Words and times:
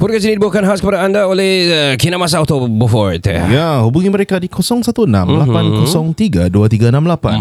Podcast 0.00 0.24
ini 0.24 0.40
dibawakan 0.40 0.64
khas 0.64 0.80
kepada 0.80 1.04
anda 1.04 1.28
oleh 1.28 1.68
uh, 1.68 1.92
Kinamasa 2.00 2.40
Auto 2.40 2.64
Beaufort. 2.64 3.20
Ya, 3.28 3.84
hubungi 3.84 4.08
mereka 4.08 4.40
di 4.40 4.48
016-803-2368 4.48 6.48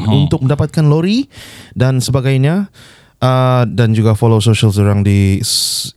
untuk 0.04 0.44
mendapatkan 0.44 0.84
lori 0.84 1.32
dan 1.72 2.04
sebagainya. 2.04 2.68
Uh, 3.20 3.68
dan 3.68 3.91
juga 3.95 4.16
follow 4.16 4.40
social 4.44 4.72
orang 4.80 5.04
di 5.08 5.40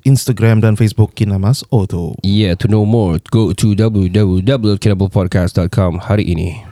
Instagram 0.06 0.62
dan 0.62 0.78
Facebook 0.78 1.18
Kinamas 1.18 1.66
Auto. 1.74 2.14
Yeah, 2.22 2.54
to 2.54 2.70
know 2.70 2.86
more, 2.86 3.18
go 3.34 3.50
to 3.50 3.74
www.kinablepodcast.com 3.74 5.98
hari 6.06 6.30
ini. 6.30 6.71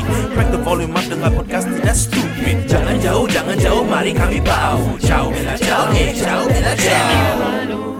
Crack 0.33 0.49
the 0.49 0.59
volume 0.61 0.95
up 0.95 1.05
dengar 1.05 1.31
podcast 1.33 1.69
tidak 1.69 1.95
stupid. 1.95 2.65
Jangan 2.65 2.97
jauh, 3.01 3.25
jangan 3.29 3.57
jauh, 3.59 3.83
mari 3.85 4.11
kami 4.15 4.41
bau. 4.41 4.81
Ciao, 5.03 5.29
bella 5.29 5.55
ciao, 5.59 5.91
eh 5.93 6.11
ciao, 6.15 6.47
bella 6.47 6.73
ciao 6.77 7.90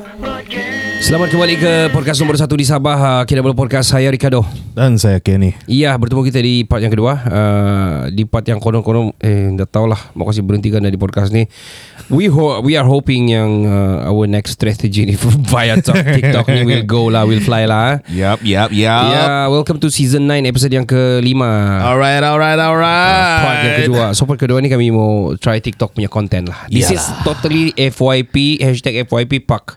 Selamat 1.01 1.33
kembali 1.33 1.57
ke 1.57 1.73
podcast 1.89 2.21
nombor 2.21 2.37
satu 2.37 2.53
di 2.53 2.61
Sabah, 2.61 2.93
uh, 2.95 3.23
Kinabalu 3.25 3.57
Podcast. 3.57 3.89
Saya 3.89 4.07
Ricardo. 4.07 4.45
Dan 4.71 4.95
saya 4.95 5.17
Kenny. 5.17 5.57
Iya, 5.65 5.97
bertemu 5.97 6.21
kita 6.23 6.39
di 6.39 6.61
part 6.61 6.77
yang 6.79 6.93
kedua. 6.93 7.13
Uh, 7.25 7.97
di 8.07 8.23
part 8.23 8.45
yang 8.45 8.61
konon-konon, 8.61 9.09
eh, 9.17 9.49
dah 9.51 9.65
tahulah. 9.65 10.13
Mau 10.13 10.23
kasih 10.23 10.45
berhentikan 10.45 10.77
dari 10.77 10.95
podcast 10.95 11.33
ni. 11.33 11.49
We 12.07 12.29
ho- 12.29 12.61
we 12.61 12.77
are 12.77 12.85
hoping 12.85 13.27
yang 13.27 13.65
uh, 13.65 14.07
our 14.07 14.29
next 14.29 14.55
strategy 14.55 15.03
ni 15.03 15.17
via 15.51 15.81
to- 15.81 15.89
TikTok 15.91 16.45
ni 16.47 16.61
will 16.63 16.85
go 16.85 17.09
lah, 17.09 17.25
will 17.25 17.41
fly 17.41 17.65
lah. 17.65 17.97
Yap, 18.07 18.45
yap, 18.45 18.69
yap. 18.69 19.03
Yeah, 19.09 19.49
welcome 19.49 19.81
to 19.81 19.89
season 19.89 20.29
9 20.29 20.45
episode 20.45 20.71
yang 20.71 20.85
kelima. 20.85 21.81
Alright, 21.81 22.21
alright, 22.21 22.61
alright. 22.61 23.41
Part 23.41 23.57
yang 23.59 23.75
kedua 23.83 24.03
So 24.13 24.29
part 24.29 24.37
kedua 24.37 24.61
ni 24.61 24.69
kami 24.69 24.93
mau 24.93 25.33
Try 25.33 25.57
TikTok 25.57 25.97
punya 25.97 26.05
content 26.07 26.45
lah 26.45 26.69
This 26.69 26.93
is 26.93 27.01
totally 27.23 27.73
FYP 27.73 28.61
Hashtag 28.61 29.01
FYP 29.03 29.41
Pak 29.43 29.75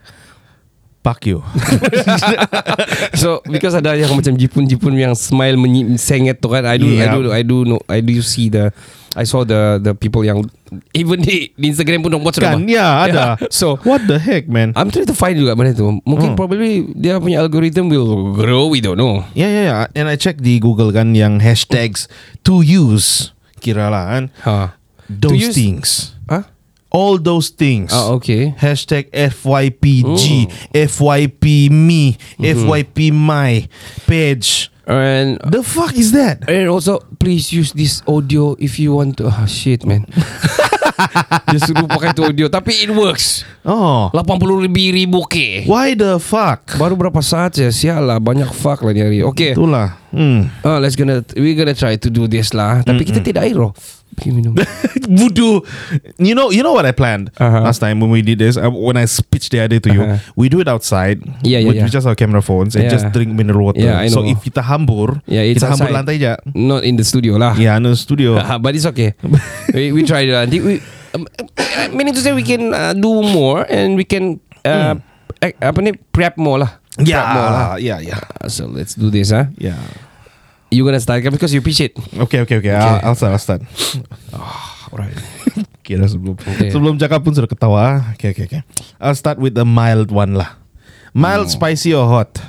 Fuck 1.05 1.28
you. 1.28 1.44
So 3.20 3.44
because 3.44 3.77
ada 3.77 3.92
yang 3.92 4.10
macam 4.10 4.34
Jipun-jipun 4.34 4.97
Yang 4.97 5.20
smile 5.22 5.56
menyi- 5.56 5.97
Sengit 5.97 6.41
tu 6.41 6.48
kan 6.48 6.64
I 6.64 6.77
do 6.77 6.88
I 6.88 7.05
Yep. 7.05 7.12
do 7.14 7.30
I 7.30 7.42
do 7.42 7.56
know 7.64 7.80
I 7.86 8.00
do 8.00 8.19
see 8.20 8.48
the 8.48 8.72
I 9.14 9.22
saw 9.22 9.44
the 9.44 9.78
the 9.78 9.92
people 9.92 10.25
yang 10.25 10.42
Even 10.91 11.22
di, 11.22 11.55
di 11.55 11.70
Instagram 11.70 12.02
pun 12.02 12.16
Buat 12.19 12.34
kan, 12.34 12.58
ya 12.66 13.05
ada. 13.05 13.36
So 13.47 13.78
What 13.84 14.09
the 14.09 14.16
heck, 14.16 14.48
man? 14.48 14.72
I'm 14.75 14.88
trying 14.88 15.06
to 15.06 15.15
find 15.15 15.37
juga 15.37 15.54
mana 15.54 15.70
tu 15.70 15.87
Mungkin 16.03 16.34
Hmm. 16.34 16.38
probably 16.41 16.88
Dia 16.97 17.21
punya 17.21 17.38
algorithm 17.38 17.92
Will 17.92 18.32
grow 18.32 18.66
We 18.66 18.81
don't 18.81 18.97
know 18.97 19.22
Ya, 19.36 19.47
ya, 19.47 19.62
ya. 19.62 19.76
And 19.92 20.09
I 20.09 20.16
check 20.16 20.41
di 20.41 20.56
Google 20.56 20.88
kan 20.88 21.12
yang 21.12 21.38
hashtags 21.38 22.09
to 22.42 22.65
use. 22.65 23.31
Kira 23.60 23.86
lah 23.86 24.04
kan. 24.09 24.25
ha. 24.42 24.76
Those 25.04 25.53
use- 25.53 25.54
things. 25.54 26.13
All 26.94 27.19
those 27.19 27.50
things. 27.50 27.91
Ah, 27.91 28.15
okay 28.15 28.55
Hashtag 28.55 29.10
FYPG, 29.10 30.06
Oh. 30.06 30.47
FYP 30.71 31.66
me, 31.69 32.15
Mm-hmm. 32.38 32.71
FYP 32.71 33.10
my 33.10 33.66
page. 34.06 34.71
And 34.87 35.41
The 35.43 35.65
fuck 35.65 35.99
is 35.99 36.15
that? 36.15 36.47
And 36.47 36.71
also 36.71 37.03
please 37.19 37.50
use 37.50 37.75
this 37.75 37.99
audio 38.06 38.54
if 38.62 38.78
you 38.78 38.94
want 38.94 39.19
to. 39.19 39.27
Ah 39.27 39.43
shit 39.44 39.83
man. 39.83 40.06
Dia 41.50 41.59
suruh 41.59 41.91
pakai 41.91 42.15
tu 42.15 42.22
audio 42.22 42.47
tapi 42.47 42.87
it 42.87 42.93
works. 42.93 43.43
Oh. 43.66 44.12
80 44.15 44.69
lebih 44.71 44.94
ribu 44.94 45.27
K. 45.27 45.65
Why 45.66 45.97
the 45.99 46.21
fuck? 46.22 46.78
Baru 46.78 46.94
berapa 46.94 47.19
saat 47.19 47.56
ya 47.59 47.72
Sial 47.75 48.04
lah 48.04 48.21
Banyak 48.21 48.53
fuck 48.53 48.84
lah 48.84 48.93
ni 48.93 49.00
hari 49.03 49.19
Okay 49.25 49.56
Itulah. 49.56 49.97
Hmm. 50.15 50.53
uh, 50.62 50.78
Let's 50.78 50.94
gonna 50.94 51.25
We 51.34 51.56
gonna 51.59 51.75
try 51.75 51.97
to 51.99 52.09
do 52.12 52.28
this 52.31 52.53
lah 52.54 52.84
Tapi 52.87 53.03
kita 53.03 53.25
tidak 53.25 53.49
air 53.50 53.59
loh 54.14 54.16
Pergi 54.16 54.30
minum 54.30 54.54
Voodoo. 55.10 55.60
You 56.16 56.32
know, 56.32 56.48
you 56.48 56.62
know 56.62 56.72
what 56.72 56.86
I 56.86 56.94
planned 56.94 57.34
Uh-huh. 57.36 57.66
last 57.66 57.82
time 57.82 57.98
when 57.98 58.08
we 58.08 58.22
did 58.22 58.38
this. 58.38 58.54
Uh, 58.56 58.70
when 58.70 58.94
I 58.97 59.04
pitched 59.28 59.50
the 59.50 59.60
idea 59.60 59.82
to 59.82 59.91
you, 59.91 60.02
Uh-huh. 60.06 60.19
we 60.38 60.47
do 60.48 60.62
it 60.62 60.69
outside. 60.70 61.19
Yeah, 61.42 61.58
yeah, 61.60 61.69
with 61.69 61.76
yeah. 61.82 61.91
just 61.91 62.06
our 62.06 62.14
camera 62.14 62.41
phones 62.41 62.78
and 62.78 62.86
Yeah. 62.86 62.94
just 62.94 63.10
drink 63.10 63.34
mineral 63.34 63.66
water. 63.69 63.82
Yeah, 63.82 63.98
I 64.00 64.08
So 64.08 64.22
know. 64.22 64.30
if 64.30 64.41
kita 64.41 64.62
hambur, 64.62 65.19
Yeah, 65.26 65.42
it's 65.44 65.58
kita 65.60 65.74
hambur 65.74 65.91
lantai 65.91 66.16
je. 66.22 66.32
Not 66.54 66.86
in 66.86 66.94
the 66.97 67.04
studio 67.04 67.36
lah 67.36 67.58
Yeah, 67.58 67.76
no 67.82 67.92
studio. 67.98 68.38
Ah, 68.38 68.56
But 68.62 68.78
it's 68.78 68.86
okay 68.86 69.19
We, 69.76 69.91
we 69.91 70.06
try 70.06 70.24
it 70.24 70.32
Nanti 70.32 70.62
we 70.62 70.78
um, 71.12 71.26
uh, 71.58 71.88
Meaning 71.91 72.14
to 72.14 72.22
say 72.22 72.30
We 72.32 72.47
can 72.47 72.70
uh, 72.72 72.94
do 72.94 73.20
more 73.24 73.66
And 73.66 73.98
we 73.98 74.04
can 74.06 74.38
uh, 74.62 74.94
eh, 75.42 75.53
Apa 75.58 75.78
ni 75.82 75.92
Prep 76.14 76.38
more 76.38 76.62
lah 76.62 76.70
Prep 76.97 77.26
more 77.34 77.50
lah 77.50 77.66
yeah, 77.76 77.98
yeah, 77.98 78.16
yeah, 78.16 78.22
Uh, 78.41 78.48
So 78.53 78.70
let's 78.70 78.94
do 78.94 79.10
this 79.10 79.34
ah. 79.34 79.50
yeah. 79.58 79.76
You 80.74 80.82
gonna 80.82 80.98
start 80.98 81.22
kan 81.22 81.30
Because 81.30 81.54
you 81.54 81.62
pitch 81.62 81.78
it 81.80 81.94
Okay, 82.26 82.42
okay, 82.42 82.58
okay. 82.58 82.74
I'll, 82.74 83.14
I'll 83.14 83.14
start. 83.14 83.32
I'll 83.32 83.42
start. 83.42 83.62
Alright 84.90 85.14
Kira 85.86 86.08
sebelum 86.08 86.34
Okay. 86.34 86.72
sebelum 86.72 86.96
cakap 86.96 87.20
pun 87.20 87.30
sudah 87.30 87.46
ketawa. 87.46 88.16
Okay, 88.16 88.32
okay, 88.32 88.48
okay. 88.48 88.62
I'll 88.96 89.14
start 89.14 89.36
with 89.36 89.52
the 89.52 89.62
mild 89.62 90.08
one 90.08 90.32
lah. 90.34 90.56
Mild, 91.12 91.46
Hmm. 91.46 91.54
spicy 91.54 91.92
or 91.92 92.08
hot? 92.08 92.40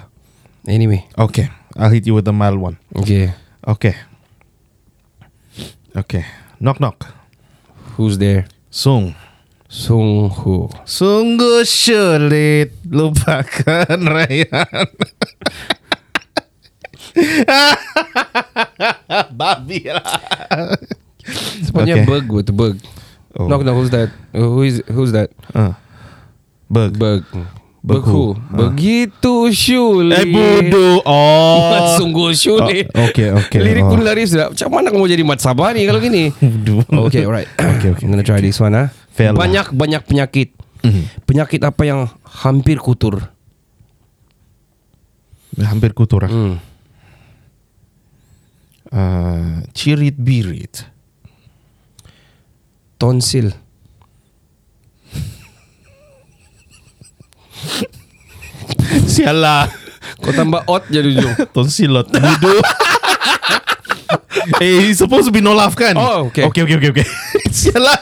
Anyway 0.66 1.06
Okay, 1.14 1.52
I'll 1.78 1.92
hit 1.92 2.08
you 2.08 2.16
with 2.16 2.26
the 2.26 2.34
mild 2.34 2.58
one. 2.58 2.82
Okay 2.96 3.36
Okay. 3.62 3.94
Okay. 5.94 6.24
Knock 6.60 6.80
knock. 6.80 7.12
Who's 7.96 8.18
there 8.18 8.48
Sung. 8.72 9.16
Sung 9.68 10.32
Ho 10.32 10.72
Sungguh 10.84 11.68
sulit 11.68 12.72
lupakan 12.88 14.00
Rayhan. 14.16 14.88
Babi 19.34 19.80
lah. 19.88 20.04
Sepatutnya 21.62 21.96
Okay. 21.98 22.06
Berg 22.06 22.26
with 22.30 22.50
Berg 22.52 22.78
Oh. 23.36 23.52
Knock 23.52 23.68
knock 23.68 23.76
who's 23.76 23.92
that 23.92 24.08
Uh, 24.32 24.48
Who 24.48 24.64
is 24.64 24.80
Who's 24.88 25.12
that 25.12 25.28
Uh. 25.52 25.76
Berg. 26.72 26.96
Berg 26.96 27.28
Berg 27.28 27.48
Berg 27.84 28.02
who 28.02 28.32
who? 28.32 28.34
Begitu 28.50 29.52
sulit 29.52 30.18
Eh 30.18 30.26
bodoh. 30.26 31.04
Oh. 31.06 31.94
Sungguh 31.96 32.32
sulit 32.32 32.88
Oh, 32.96 33.06
okay, 33.06 33.30
okay. 33.30 33.60
Lirik 33.60 33.84
Oh. 33.84 33.92
pun 33.92 34.00
lari 34.02 34.24
sudah 34.24 34.50
Macam 34.50 34.68
mana 34.72 34.88
kamu 34.88 35.06
jadi 35.10 35.22
Mat 35.22 35.40
Sabah 35.40 35.72
ni 35.72 35.84
Kalau 35.84 36.00
gini 36.00 36.32
Okay 37.08 37.24
alright 37.24 37.46
Okay, 37.54 37.92
okay, 37.92 38.04
I'm 38.04 38.10
gonna 38.10 38.20
okay, 38.20 38.26
try 38.26 38.40
this 38.40 38.58
one 38.58 38.74
ah. 38.74 38.88
Lah. 39.16 39.32
Banyak-banyak 39.36 40.02
penyakit 40.04 40.48
Mhm. 40.80 41.02
Penyakit 41.26 41.60
apa 41.60 41.82
yang 41.82 42.06
Hampir 42.46 42.78
kutur 42.78 43.26
Hampir 45.58 45.92
kutur. 45.92 46.24
ah. 46.24 46.30
hmm. 46.30 46.56
Uh, 48.96 49.60
cirit 49.76 50.16
birit. 50.16 50.88
Tonsil 52.96 53.52
Sialah. 59.12 59.68
Kau 60.24 60.32
tambah 60.32 60.64
ot 60.72 60.88
je 60.88 61.04
ujung 61.04 61.36
Tonsilot. 61.56 62.08
Bodoh. 62.08 62.64
eh, 64.64 64.88
it's 64.88 65.04
supposed 65.04 65.28
to 65.28 65.34
be 65.36 65.44
no 65.44 65.52
laugh 65.52 65.76
kan? 65.76 66.00
Oh, 66.00 66.32
okay. 66.32 66.48
Okay, 66.48 66.64
okay, 66.64 66.80
okay, 66.80 66.96
okay. 66.96 67.04
Sialah. 67.52 68.00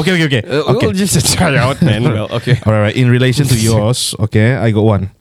okay, 0.00 0.16
okay, 0.16 0.26
okay. 0.32 0.42
Uh, 0.48 0.64
okay. 0.72 0.88
We'll 0.88 0.96
just 0.96 1.12
try 1.36 1.52
out 1.60 1.76
man 1.84 2.08
Well 2.08 2.32
okay 2.40 2.56
All 2.64 2.72
right, 2.72 2.88
right. 2.88 2.96
In 2.96 3.12
relation 3.12 3.44
to 3.52 3.56
yours, 3.56 4.16
okay, 4.16 4.56
I 4.56 4.72
got 4.72 4.88
one. 4.88 5.12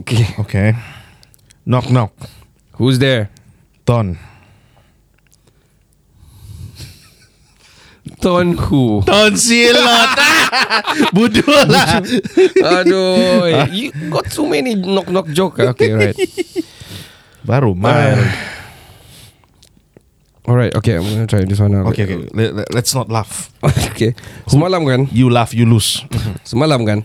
Okay 0.00 0.24
Okay. 0.40 0.72
Knock, 1.68 1.92
knock. 1.92 2.16
Who's 2.76 2.98
there 2.98 3.30
Ton. 3.86 4.18
Ton 8.20 8.56
who 8.56 9.00
Tonsilot. 9.04 10.10
Bodoh 11.16 11.60
lah. 11.68 12.00
Aduh 12.80 13.68
You 13.72 13.92
got 14.12 14.28
so 14.28 14.44
many 14.48 14.76
knock 14.76 15.08
knock 15.08 15.28
joke. 15.32 15.60
Okay 15.76 15.92
right 15.92 16.16
Baru 17.48 17.72
mild. 17.76 18.24
Alright, 20.44 20.76
okay, 20.76 21.00
I'm 21.00 21.04
gonna 21.08 21.24
try 21.26 21.40
this 21.48 21.56
one 21.56 21.72
now. 21.72 21.88
Okay, 21.88 22.04
okay. 22.04 22.28
Let, 22.36 22.52
let- 22.52 22.70
let's 22.76 22.92
not 22.92 23.08
laugh. 23.08 23.48
okay. 23.96 24.12
Semalam 24.44 24.84
kan, 24.84 25.08
You 25.08 25.32
laugh, 25.32 25.56
you 25.56 25.64
lose. 25.64 26.04
semalam 26.44 26.84
kan. 26.84 27.00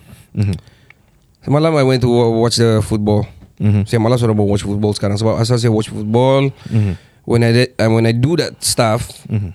Semalam 1.47 1.71
I 1.71 1.83
went 1.87 2.03
to 2.03 2.11
wa- 2.11 2.35
watch 2.35 2.59
the 2.59 2.83
football. 2.83 3.23
Saya 3.85 3.99
malas 3.99 4.23
mau 4.23 4.47
watch 4.47 4.63
football 4.63 4.95
sekarang 4.95 5.19
sebab 5.19 5.35
asal 5.37 5.59
saya 5.59 5.71
watch 5.71 5.91
football. 5.91 6.49
When 7.29 7.45
I 7.45 7.51
did, 7.53 7.77
when 7.77 8.09
I 8.09 8.15
do 8.15 8.39
that 8.39 8.57
stuff, 8.63 9.05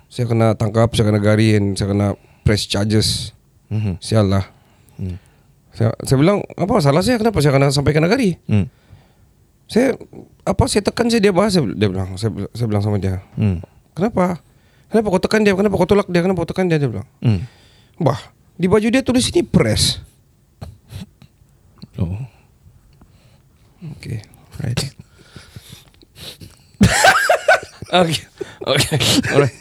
saya 0.06 0.30
kena 0.30 0.54
tangkap, 0.54 0.94
saya 0.94 1.10
kena 1.10 1.18
gari, 1.18 1.58
and 1.58 1.74
saya 1.74 1.90
kena 1.90 2.14
press 2.46 2.68
charges. 2.68 3.34
Sial 3.98 4.30
lah. 4.30 4.46
Saya, 5.74 5.90
saya 6.06 6.16
bilang 6.22 6.38
apa 6.54 6.78
salah 6.78 7.02
saya 7.02 7.18
kenapa 7.18 7.42
saya 7.42 7.50
kena 7.50 7.66
sampai 7.74 7.90
kena 7.90 8.06
gari? 8.06 8.38
Hmm. 8.46 8.70
Saya 9.66 9.98
apa 10.46 10.70
saya 10.70 10.86
tekan 10.86 11.10
saya 11.10 11.18
dia 11.18 11.34
bahas 11.34 11.50
saya, 11.50 11.66
dia 11.66 11.90
bilang 11.90 12.14
saya, 12.14 12.30
saya 12.54 12.70
bilang 12.70 12.78
sama 12.78 13.02
dia. 13.02 13.26
Hmm. 13.34 13.58
Kenapa? 13.90 14.38
Kenapa 14.86 15.06
kau 15.10 15.18
tekan 15.18 15.42
dia? 15.42 15.50
Kenapa 15.58 15.74
kau 15.74 15.88
tolak 15.90 16.06
dia? 16.06 16.22
Kenapa 16.22 16.46
kau 16.46 16.50
tekan 16.54 16.70
dia? 16.70 16.78
Dia 16.78 16.86
bilang. 16.86 17.08
Hmm. 17.18 17.42
Bah, 17.98 18.22
di 18.54 18.70
baju 18.70 18.86
dia 18.86 19.02
tulis 19.02 19.26
ini 19.34 19.42
press. 19.42 19.98
Oh. 21.98 22.22
Okay, 23.84 24.24
right. 24.64 24.80
okay, 28.04 28.24
okay, 28.64 28.98
alright. 29.32 29.56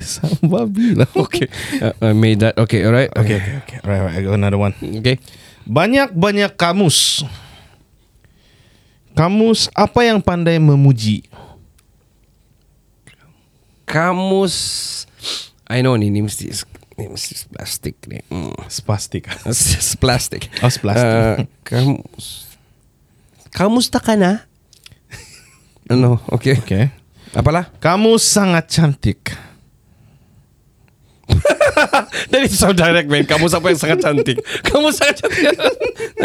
Sama 0.00 0.64
babi 0.64 0.96
lah. 0.96 1.10
Okay, 1.12 1.44
uh, 1.82 1.92
I 2.00 2.16
made 2.16 2.40
that. 2.40 2.56
Okay, 2.56 2.86
alright. 2.86 3.12
Okay, 3.12 3.36
okay, 3.36 3.54
okay. 3.60 3.78
Right, 3.84 4.00
right. 4.00 4.16
I 4.16 4.24
got 4.24 4.38
another 4.38 4.56
one. 4.56 4.72
okay. 4.80 5.20
Banyak-banyak 5.68 6.56
kamus. 6.56 7.24
Kamus 9.14 9.70
apa 9.76 10.02
yang 10.02 10.18
pandai 10.18 10.58
memuji? 10.58 11.22
Kamus. 13.86 14.56
I 15.70 15.80
know 15.80 15.94
ni 15.94 16.10
ni 16.10 16.20
mesti 16.24 16.50
ni 16.98 17.06
mesti 17.06 17.46
plastik 17.52 17.96
ni. 18.10 18.20
Mm. 18.32 18.56
Spastik. 18.66 19.30
Plastik. 20.02 20.50
Oh, 20.62 20.72
plastik. 20.82 21.14
Uh, 21.14 21.36
kamus. 21.62 22.53
Kamus 23.54 23.86
takana? 23.86 24.42
no, 25.86 26.18
okay. 26.26 26.58
Okay. 26.58 26.90
Apalah? 27.30 27.70
Kamu 27.78 28.18
sangat 28.18 28.66
cantik. 28.66 29.30
That 32.30 32.44
is 32.44 32.60
so 32.60 32.70
direct 32.70 33.08
man 33.08 33.24
Kamu 33.24 33.48
siapa 33.48 33.72
yang 33.72 33.80
sangat 33.80 34.04
cantik 34.04 34.38
Kamu 34.60 34.92
sangat 34.92 35.24
cantik 35.24 35.56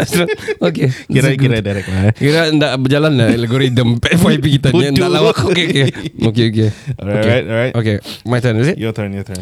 Okay 0.68 0.92
Kira-kira 1.08 1.58
direct 1.58 1.88
lah. 1.88 2.02
eh. 2.06 2.14
Kira 2.14 2.52
ndak 2.52 2.76
berjalan 2.78 3.16
lah 3.16 3.32
Algorithm 3.32 3.96
FYP 3.96 4.60
kita 4.60 4.68
ni. 4.70 4.92
Ndak 4.92 5.08
lawak 5.10 5.40
Okay 5.48 5.64
okay 5.72 5.86
Okay 6.30 6.44
okay 6.52 6.68
Alright, 7.00 7.16
okay. 7.16 7.38
alright. 7.42 7.72
Okay 7.74 7.96
My 8.28 8.38
turn 8.38 8.60
is 8.60 8.68
it 8.70 8.76
Your 8.76 8.92
turn, 8.92 9.10
your 9.10 9.24
turn. 9.24 9.40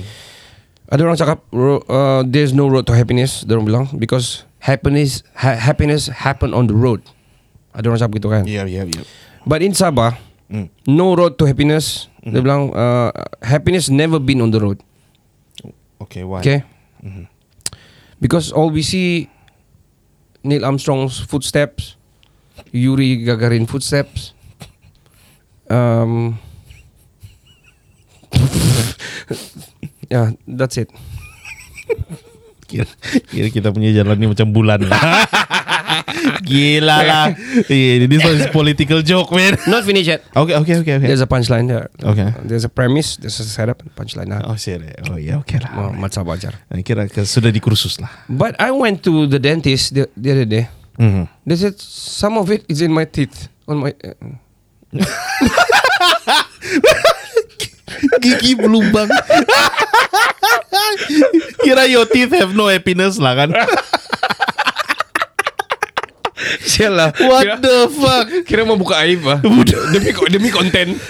Ada 0.89 1.01
orang 1.03 1.19
cakap 1.19 1.39
uh, 1.53 2.23
There's 2.23 2.55
no 2.55 2.71
road 2.71 2.87
to 2.87 2.95
happiness 2.95 3.43
Dia 3.43 3.59
orang 3.59 3.67
bilang 3.67 3.85
Because 3.99 4.47
Happiness 4.63 5.27
ha- 5.35 5.59
Happiness 5.59 6.07
happen 6.23 6.55
on 6.55 6.71
the 6.71 6.79
road 6.79 7.03
Ada 7.79 7.87
orang 7.87 8.01
cakap 8.03 8.13
gitu 8.19 8.29
kan 8.35 8.43
Yeah, 8.45 8.67
yeah, 8.67 8.85
yeah. 8.85 9.07
But 9.47 9.63
in 9.63 9.73
Sabah 9.73 10.19
Mm. 10.49 10.73
No 10.89 11.13
road 11.13 11.37
to 11.37 11.45
happiness 11.45 12.09
Dia 12.25 12.41
bilang 12.41 12.73
uh, 12.73 13.13
Happiness 13.45 13.93
never 13.93 14.17
been 14.17 14.41
on 14.41 14.49
the 14.49 14.57
road 14.57 14.81
Okay, 16.01 16.25
why? 16.25 16.41
Okay. 16.41 16.65
Because 18.17 18.49
all 18.49 18.71
we 18.71 18.81
see 18.81 19.29
Neil 20.43 20.65
Armstrong's 20.65 21.19
footsteps, 21.19 21.97
Yuri 22.71 23.27
Gagarin 23.27 23.67
footsteps. 23.69 24.33
Um, 25.69 26.39
yeah, 30.11 30.33
that's 30.47 30.79
it. 30.79 30.89
Kira, 32.69 32.85
kira 33.33 33.49
kita 33.53 33.69
punya 33.73 33.93
jalan 33.93 34.17
ni 34.21 34.27
macam 34.31 34.49
bulan 34.53 34.81
lah. 34.87 35.01
Gila 36.49 36.97
lah. 37.11 37.27
Yeah, 37.69 38.09
this 38.09 38.25
one 38.25 38.41
is 38.41 38.49
political 38.49 39.05
joke, 39.05 39.31
man. 39.37 39.61
Not 39.71 39.85
finished 39.85 40.09
yet. 40.09 40.25
Okay, 40.33 40.57
okay, 40.57 40.75
okay, 40.81 40.95
okay. 40.97 41.07
There's 41.13 41.21
a 41.21 41.29
punchline 41.29 41.69
there. 41.69 41.93
Okay. 42.01 42.33
There's 42.49 42.65
a 42.65 42.73
premise. 42.73 43.21
There's 43.21 43.37
a 43.39 43.45
setup. 43.45 43.85
Punchline. 43.95 44.33
Nah. 44.33 44.49
Oh, 44.49 44.57
shit. 44.57 44.81
Oh, 45.13 45.21
yeah, 45.21 45.39
okay 45.45 45.61
lah. 45.61 45.71
Oh, 45.77 45.93
mat 45.93 46.17
sabar 46.17 46.41
ajar. 46.41 46.57
Kira 46.81 47.05
sudah 47.29 47.53
dikursus 47.53 48.01
lah. 48.01 48.09
But 48.33 48.57
I 48.57 48.73
went 48.73 49.05
to 49.05 49.29
the 49.29 49.39
dentist 49.39 49.93
the, 49.93 50.09
the 50.17 50.29
other 50.33 50.49
day. 50.49 50.73
Mm-hmm. 50.99 51.25
They 51.47 51.57
said 51.57 51.79
some 51.79 52.41
of 52.41 52.51
it 52.51 52.65
is 52.67 52.83
in 52.83 52.91
my 52.91 53.05
teeth. 53.05 53.47
On 53.69 53.85
my. 53.85 53.93
Uh, 54.03 54.35
Gigi 58.23 58.55
berlubang. 58.55 59.11
Kira 61.63 61.87
your 61.91 62.07
teeth 62.07 62.33
have 62.35 62.55
no 62.55 62.67
happiness 62.71 63.19
lah 63.19 63.35
kan. 63.35 63.55
Sial 66.69 66.93
lah. 66.93 67.11
What 67.17 67.49
Kira- 67.49 67.61
the 67.65 67.77
fuck? 67.89 68.27
Kira 68.49 68.69
mau 68.69 68.77
buka 68.77 69.01
aib 69.01 69.25
ah. 69.25 69.41
demi 69.41 70.13
demi 70.13 70.49
konten. 70.53 70.93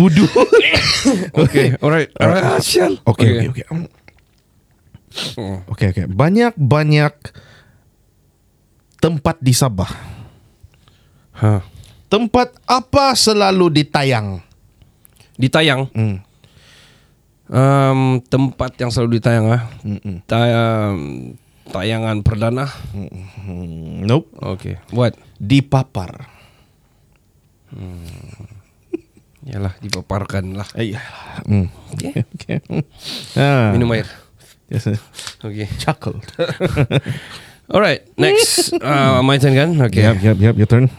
Budu. 0.00 0.24
Okay, 1.36 1.76
alright. 1.84 2.08
Alright, 2.16 2.64
sial. 2.64 2.96
Okay, 3.04 3.52
okay, 3.52 3.52
okay. 3.52 3.66
Okay, 5.68 5.86
okay. 5.92 6.06
Banyak-banyak 6.08 7.12
tempat 9.04 9.36
di 9.44 9.52
Sabah. 9.52 9.92
Ha. 11.44 11.60
Tempat 12.08 12.56
apa 12.64 13.12
selalu 13.12 13.84
ditayang? 13.84 14.40
Ditayang. 15.36 15.92
Hmm. 15.92 16.24
Um, 17.52 18.24
tempat 18.24 18.80
yang 18.80 18.88
selalu 18.88 19.20
ditayang 19.20 19.44
ah. 19.52 19.68
Mm-mm. 19.84 20.24
Tayang 20.24 20.96
tayangan 21.70 22.20
perdana. 22.20 22.68
Hmm, 22.92 24.04
Nope. 24.04 24.28
Okay. 24.58 24.80
What? 24.92 25.16
Dipapar. 25.40 26.28
Yalah, 29.44 29.76
dipaparkan 29.84 30.56
lah. 30.56 30.68
Iya. 30.72 31.00
Hmm. 31.44 31.68
Okay. 31.94 32.24
Okay. 32.34 32.58
Ah. 33.40 33.72
Minum 33.72 33.92
air. 33.92 34.08
Yes. 34.72 34.88
Okay. 35.40 35.68
Chuckle. 35.80 36.20
Alright, 37.72 38.04
next. 38.20 38.76
uh, 38.84 39.24
my 39.24 39.40
turn 39.40 39.56
kan? 39.56 39.70
Okay. 39.88 40.04
Yep, 40.04 40.16
yep, 40.20 40.36
yep. 40.40 40.54
Your 40.56 40.68
turn. 40.68 40.92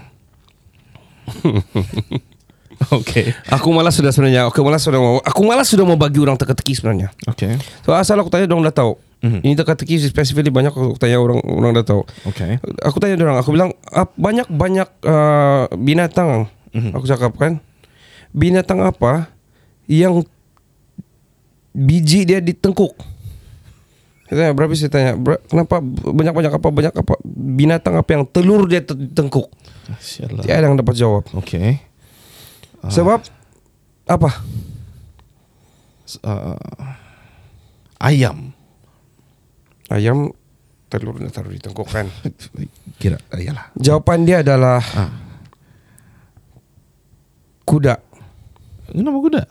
okay. 3.01 3.33
Aku 3.53 3.69
malas 3.73 3.97
sudah 3.97 4.09
sebenarnya. 4.09 4.49
Aku 4.49 4.61
malas 4.65 4.81
sudah 4.81 4.97
mau. 4.97 5.21
Aku 5.21 5.41
malas 5.45 5.69
sudah 5.69 5.85
mau 5.85 5.97
bagi 5.97 6.17
orang 6.21 6.37
teka-teki 6.37 6.73
sebenarnya. 6.77 7.13
Okay. 7.29 7.57
So 7.85 7.93
asal 7.93 8.17
aku 8.17 8.33
tanya 8.33 8.49
orang 8.49 8.69
dah 8.69 8.77
tahu. 8.81 8.97
Mhm. 9.25 9.41
Ini 9.41 9.53
teka-teki 9.57 9.97
spesifikly 9.97 10.53
banyak 10.53 10.69
aku 10.69 11.01
tanya 11.01 11.17
orang 11.17 11.41
orang 11.41 11.73
dah 11.73 11.81
tahu. 11.81 12.05
Okay. 12.29 12.61
Aku 12.85 13.01
tanya 13.01 13.17
orang, 13.17 13.41
aku 13.41 13.49
bilang 13.49 13.73
"Ap- 13.89 14.13
banyak 14.13 14.45
banyak 14.45 14.85
uh, 15.01 15.65
binatang. 15.73 16.45
Mhm. 16.69 16.93
Aku 16.93 17.09
cakap 17.09 17.33
kan, 17.33 17.57
binatang 18.29 18.85
apa 18.85 19.33
yang 19.89 20.21
biji 21.73 22.23
dia 22.23 22.37
ditengkuk? 22.37 22.93
Saya 24.25 24.35
tanya, 24.41 24.51
berapa 24.53 24.73
saya 24.73 24.89
tanya, 24.89 25.11
"Ber- 25.17 25.41
kenapa 25.45 25.81
banyak 25.81 26.33
banyak 26.33 26.53
apa 26.53 26.67
banyak 26.69 26.93
apa 26.93 27.13
binatang 27.25 27.93
apa 27.97 28.09
yang 28.11 28.23
telur 28.25 28.65
dia 28.65 28.81
te- 28.81 28.93
ditengkuk? 28.93 29.49
Sialah. 29.97 30.41
Tiada 30.41 30.65
yang 30.65 30.77
dapat 30.77 30.97
jawab. 30.97 31.23
Okay. 31.41 31.81
Sebab 32.85 33.21
apa? 34.05 34.29
Uh, 36.21 36.57
ayam. 37.97 38.53
Ayam 39.87 40.33
telur 40.87 41.17
dia 41.17 41.29
taruh 41.29 41.49
ditengkuk 41.49 41.85
kan? 41.85 42.09
Kira, 42.97 43.17
uh, 43.29 43.37
iyalah. 43.37 43.69
Jawapan 43.75 44.25
dia 44.25 44.41
adalah 44.41 44.81
Ah. 44.95 45.11
kuda. 47.63 47.99
Kenapa 48.87 49.19
kuda? 49.19 49.43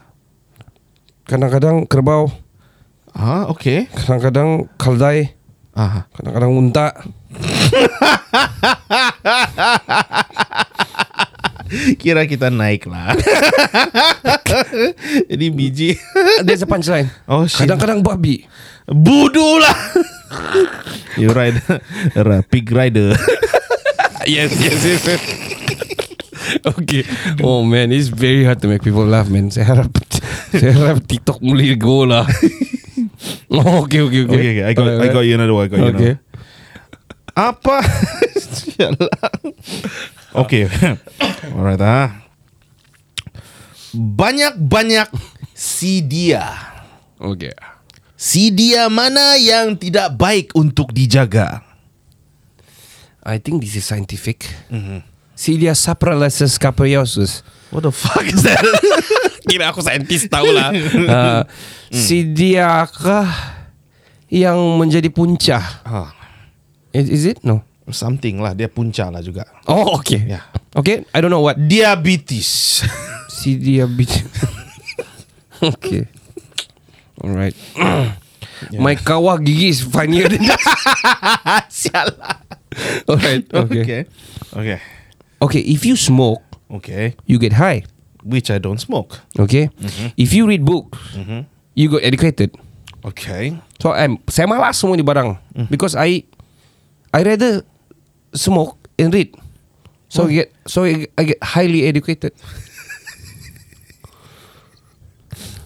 Kadang-kadang 1.24 1.86
kerbau, 1.86 2.30
Ah, 3.10 3.46
okay. 3.46 3.86
kadang-kadang 3.94 4.66
kaldai, 4.74 5.34
Ah. 5.72 6.06
kadang-kadang 6.14 6.50
unta. 6.50 6.86
Kira 11.96 12.28
kita 12.28 12.52
naik 12.52 12.84
lah. 12.86 13.16
Jadi 15.26 15.46
biji. 15.56 15.96
There's 16.44 16.62
a 16.62 16.68
punchline. 16.68 17.08
Oh, 17.26 17.48
shit. 17.48 17.64
Kadang-kadang 17.64 18.04
babi. 18.04 18.44
Budu 18.84 19.58
lah. 19.58 19.74
you 21.20 21.28
ride 21.30 21.58
a 22.16 22.42
pig 22.42 22.70
rider. 22.72 23.14
yes, 24.26 24.50
yes, 24.58 24.80
yes. 24.84 25.02
yes. 25.06 25.22
okay. 26.64 27.02
Oh 27.42 27.64
man, 27.64 27.92
it's 27.92 28.08
very 28.08 28.44
hard 28.44 28.60
to 28.62 28.68
make 28.68 28.82
people 28.82 29.04
laugh, 29.06 29.28
man. 29.30 29.50
Saya 29.50 29.74
harap, 29.74 29.90
saya 30.54 30.72
harap 30.74 31.04
TikTok 31.06 31.40
mulai 31.40 31.74
go 31.78 32.04
lah. 32.08 32.26
oh, 33.50 33.84
okay, 33.86 34.00
okay, 34.04 34.20
okay. 34.24 34.36
Okay, 34.38 34.50
okay. 34.60 34.64
I 34.64 34.72
got, 34.72 34.86
I 35.00 35.08
got 35.12 35.22
you 35.26 35.34
another 35.34 35.54
one. 35.54 35.66
I 35.66 35.68
got 35.68 35.78
you 35.78 35.90
Okay. 35.94 36.12
another. 36.18 36.34
Apa? 37.34 37.82
Okay. 40.34 40.66
Alright 41.54 41.82
ah. 41.82 42.26
Banyak-banyak 43.94 45.10
si 45.54 46.02
dia. 46.02 46.50
Okay. 47.18 47.54
Si 48.24 48.48
dia 48.48 48.88
mana 48.88 49.36
yang 49.36 49.76
tidak 49.76 50.16
baik 50.16 50.56
untuk 50.56 50.96
dijaga? 50.96 51.60
I 53.20 53.36
think 53.36 53.60
this 53.60 53.76
is 53.76 53.84
scientific. 53.84 54.48
Mm-hmm. 54.72 55.04
Cilia 55.36 55.76
sapralasis 55.76 56.56
capriosus. 56.56 57.44
What 57.68 57.84
the 57.84 57.92
fuck 57.92 58.24
is 58.24 58.40
that? 58.48 58.64
Kira 59.50 59.68
aku 59.68 59.84
saintis 59.84 60.24
tahu 60.24 60.56
lah. 60.56 60.72
uh, 60.72 61.42
Si 61.92 62.24
dia 62.32 62.88
kah 62.88 63.28
yang 64.32 64.56
menjadi 64.80 65.12
punca? 65.12 65.60
ah, 65.84 66.08
Is, 66.96 67.12
is 67.12 67.24
it? 67.28 67.44
No. 67.44 67.60
something 67.92 68.40
lah. 68.40 68.56
Dia 68.56 68.72
punca 68.72 69.12
lah 69.12 69.20
juga. 69.20 69.44
Oh, 69.68 70.00
okay. 70.00 70.24
Yeah. 70.24 70.48
Okay, 70.72 71.04
I 71.12 71.20
don't 71.20 71.28
know 71.28 71.44
what. 71.44 71.60
Diabetes. 71.60 72.80
Si 73.28 73.60
dia 73.60 73.84
bit. 73.84 74.08
okay. 75.76 76.08
Alright. 77.22 77.54
My 78.78 78.94
kawah 78.96 79.38
gigi 79.44 79.68
is 79.68 79.82
funnier 79.82 80.28
than 80.28 80.42
that. 80.46 80.60
Sialah. 81.70 82.40
Alright. 83.08 83.44
Okay. 83.54 83.80
Okay. 83.80 84.02
Okay. 84.56 84.78
Okay. 85.42 85.62
If 85.62 85.84
you 85.86 85.94
smoke, 85.96 86.42
Okay. 86.70 87.14
you 87.26 87.38
get 87.38 87.54
high. 87.54 87.84
Which 88.24 88.50
I 88.50 88.58
don't 88.58 88.80
smoke. 88.80 89.20
Okay. 89.38 89.68
If 90.16 90.32
you 90.32 90.48
read 90.48 90.64
books, 90.64 90.96
you 91.76 91.86
got 91.92 92.02
educated. 92.02 92.56
Okay. 93.04 93.60
So 93.78 93.92
I'm 93.92 94.16
saya 94.32 94.48
malas 94.48 94.80
semua 94.80 94.96
ni 94.96 95.04
barang 95.04 95.36
because 95.68 95.92
I 95.92 96.24
I 97.12 97.20
rather 97.20 97.62
smoke 98.32 98.80
and 98.96 99.12
read. 99.12 99.36
So 100.08 100.24
I 100.24 100.40
get 100.42 100.48
so 100.64 100.88
I, 100.88 101.04
I 101.20 101.22
get 101.36 101.38
highly 101.44 101.84
educated. 101.84 102.32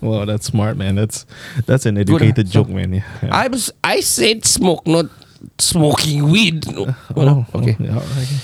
Wow, 0.01 0.25
that's 0.25 0.47
smart, 0.47 0.77
man. 0.77 0.95
That's 0.95 1.27
that's 1.67 1.87
an 1.87 1.99
educated 1.99 2.49
So- 2.49 2.63
joke, 2.63 2.71
man. 2.71 2.93
Yeah. 2.95 3.05
yeah. 3.23 3.35
I 3.35 3.49
was 3.49 3.71
I 3.83 4.01
said 4.01 4.45
smoke, 4.45 4.87
not 4.87 5.07
smoking 5.59 6.31
weed. 6.31 6.67
No. 6.71 6.95
Oh, 7.17 7.47
okay. 7.55 7.75
oh, 7.79 7.83
yeah, 7.83 7.99
okay. 7.99 8.39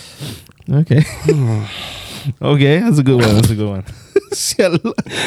Okay. 0.64 1.02
okay, 2.42 2.74
that's 2.80 2.98
a 2.98 3.04
good 3.04 3.20
one. 3.20 3.34
That's 3.36 3.50
a 3.50 3.54
good 3.54 3.68
one. 3.68 3.84
Sial. 4.32 4.74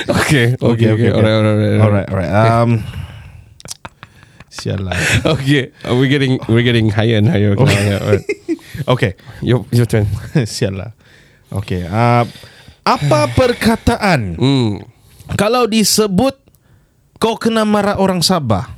Okay. 0.10 0.56
Okay. 0.60 0.90
Okay. 0.92 1.10
Alright. 1.12 1.32
Alright. 1.32 1.80
Alright. 1.80 1.82
Alright, 1.82 2.08
alright. 2.10 2.32
Um, 2.32 2.84
sial. 4.50 4.90
Okay. 5.26 5.72
Uh, 5.86 5.96
we're 5.96 6.10
getting 6.10 6.40
we're 6.50 6.64
getting 6.66 6.90
higher 6.90 7.18
and 7.18 7.28
higher. 7.30 7.54
Okay. 7.56 7.88
Yeah, 7.90 8.00
alright. 8.04 8.26
Okay, 8.88 9.16
Your 9.42 9.66
your 9.74 9.86
turn. 9.90 10.06
sial. 10.46 10.94
Okay. 11.52 11.82
Uh, 11.88 12.26
apa 12.86 13.20
perkataan 13.38 14.38
Hmm. 14.38 14.86
Kalau 15.36 15.68
disebut 15.68 16.38
kau 17.18 17.36
kena 17.36 17.66
marah 17.66 17.98
orang 17.98 18.22
Sabah, 18.22 18.70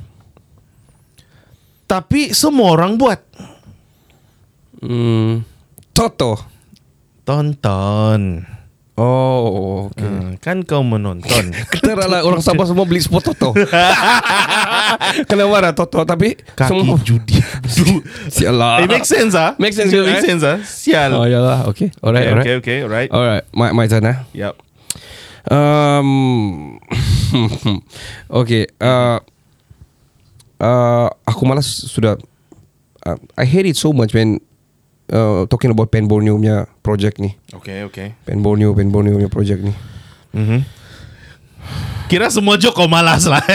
tapi 1.86 2.32
semua 2.32 2.74
orang 2.74 2.96
buat 2.96 3.20
Hmm. 4.80 5.44
Toto. 5.92 6.40
tonton. 7.28 8.48
Oh. 8.96 9.88
Okay. 9.92 10.08
Hmm, 10.08 10.30
kan 10.40 10.64
kau 10.64 10.82
menonton. 10.82 11.52
Kita 11.76 11.94
lah 11.94 12.24
orang 12.24 12.40
Sabah 12.40 12.64
semua 12.66 12.84
beli 12.84 13.00
spot 13.00 13.32
Toto. 13.32 13.52
Kena 15.30 15.46
marah 15.46 15.72
Toto 15.72 16.04
tapi 16.04 16.36
Kaki 16.36 16.68
semua 16.68 16.96
judi. 17.00 17.38
Sialah. 18.36 18.82
It 18.82 18.90
makes 18.90 19.08
sense 19.08 19.36
ah. 19.36 19.56
Makes 19.56 19.78
sense, 19.78 19.92
It 19.92 20.00
eh? 20.00 20.08
makes 20.08 20.26
sense 20.26 20.44
ah. 20.44 20.58
Sial. 20.64 21.12
Oh 21.16 21.28
ya 21.28 21.40
lah. 21.40 21.68
Okay. 21.70 21.92
Alright. 22.00 22.28
okay, 22.28 22.32
alright. 22.32 22.48
okay, 22.48 22.56
okay, 22.60 22.78
alright. 22.84 23.10
Alright. 23.12 23.44
My 23.52 23.72
my 23.72 23.86
turn 23.86 24.04
ah. 24.04 24.24
Yep. 24.32 24.56
Um. 25.48 26.80
okay. 28.44 28.68
Uh, 28.82 29.20
uh, 30.60 31.08
aku 31.24 31.48
malas 31.48 31.68
sudah. 31.68 32.20
Uh, 33.06 33.16
I 33.40 33.48
hate 33.48 33.72
it 33.72 33.78
so 33.80 33.96
much 33.96 34.12
when 34.12 34.44
uh, 35.14 35.48
talking 35.48 35.72
about 35.72 35.92
Pen 35.92 36.08
Borneo 36.08 36.36
punya 36.36 36.68
project 36.84 37.20
ni. 37.20 37.36
Okay, 37.56 37.84
okay. 37.88 38.16
Pen 38.28 38.44
Borneo, 38.44 38.76
Pen 38.76 38.92
Borneo 38.92 39.16
punya 39.16 39.32
project 39.32 39.64
ni. 39.64 39.74
Mhm. 40.36 40.60
Kira 42.10 42.34
semua 42.34 42.58
joke 42.58 42.74
kau 42.74 42.90
malas 42.90 43.30
lah. 43.30 43.40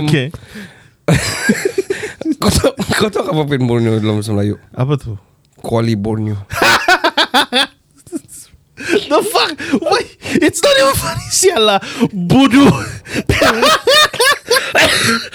okay. 0.00 0.32
kau 2.40 2.48
tahu 2.48 2.72
kau 2.96 3.10
tahu 3.12 3.26
apa 3.28 3.42
Pen 3.44 3.68
Borneo 3.68 4.00
dalam 4.00 4.20
bahasa 4.20 4.32
Melayu? 4.32 4.56
Apa 4.72 4.96
tu? 4.96 5.20
Kuali 5.60 5.92
Borneo. 5.94 6.40
The 8.80 9.20
fuck? 9.28 9.52
Wait, 9.92 10.16
it's 10.40 10.62
not 10.64 10.74
even 10.80 10.96
funny. 10.96 11.26
Sial 11.28 11.60
lah. 11.60 11.80
Bodoh. 12.16 12.72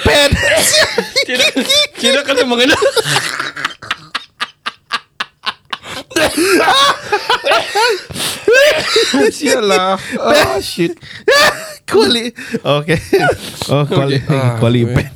Pen. 0.01 0.29
Kira 1.29 1.45
kira 1.93 2.19
kata 2.25 2.41
mengenal. 2.49 2.81
Sialah. 9.29 9.97
Oh 10.19 10.57
shit. 10.61 10.97
Kuali. 11.85 12.33
Okay. 12.65 12.99
Oh, 13.69 13.85
kuali. 13.85 14.17
Okay. 14.25 14.33
Ah, 14.33 14.57
Kuali 14.57 14.81
okay. 14.89 14.93
pen. 14.97 15.07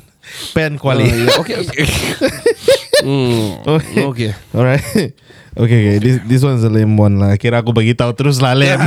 Pen 0.54 0.72
kuali. 0.78 1.06
Oh, 1.06 1.14
yeah. 1.14 1.40
Okay, 1.42 1.56
okay. 1.66 1.86
hmm. 3.02 3.46
Okay. 3.66 4.02
Okay. 4.06 4.30
Alright. 4.56 5.14
Okay, 5.50 5.78
okay. 5.82 5.96
This 5.98 6.16
this 6.26 6.42
one's 6.46 6.62
a 6.62 6.70
lame 6.70 6.94
one 6.94 7.18
lah. 7.18 7.34
Kira 7.36 7.60
aku 7.60 7.74
bagi 7.74 7.92
tahu 7.92 8.14
terus 8.14 8.38
lah 8.38 8.54
lame. 8.54 8.78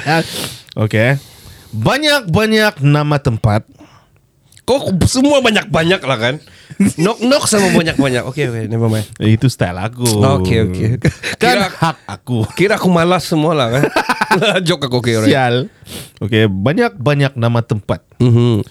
okay. 0.86 1.18
Banyak-banyak 1.70 2.82
nama 2.82 3.16
tempat. 3.18 3.66
Kok 4.66 5.02
semua 5.10 5.42
banyak-banyak 5.42 5.98
lah 5.98 6.18
kan? 6.18 6.34
Knock-knock 6.78 7.50
sama 7.50 7.74
banyak-banyak. 7.74 8.22
Okay, 8.30 8.46
okay. 8.46 8.64
Never 8.70 8.86
mind. 8.86 9.02
Eh, 9.18 9.34
Itu 9.34 9.50
style 9.50 9.74
aku. 9.74 10.06
Okay, 10.40 10.58
okay. 10.70 10.88
Kan 11.42 11.58
Kira, 11.58 11.66
hak 11.74 11.96
aku. 12.06 12.46
kira 12.54 12.78
aku 12.78 12.86
malas 12.86 13.26
semua 13.26 13.56
lah 13.56 13.68
kan? 13.72 13.84
Joke 14.62 14.86
aku, 14.86 15.02
okay, 15.02 15.18
alright. 15.18 15.32
Sial. 15.32 15.54
Okay, 16.22 16.46
banyak-banyak 16.46 17.34
nama 17.34 17.64
tempat. 17.66 18.06
Mhm. 18.22 18.62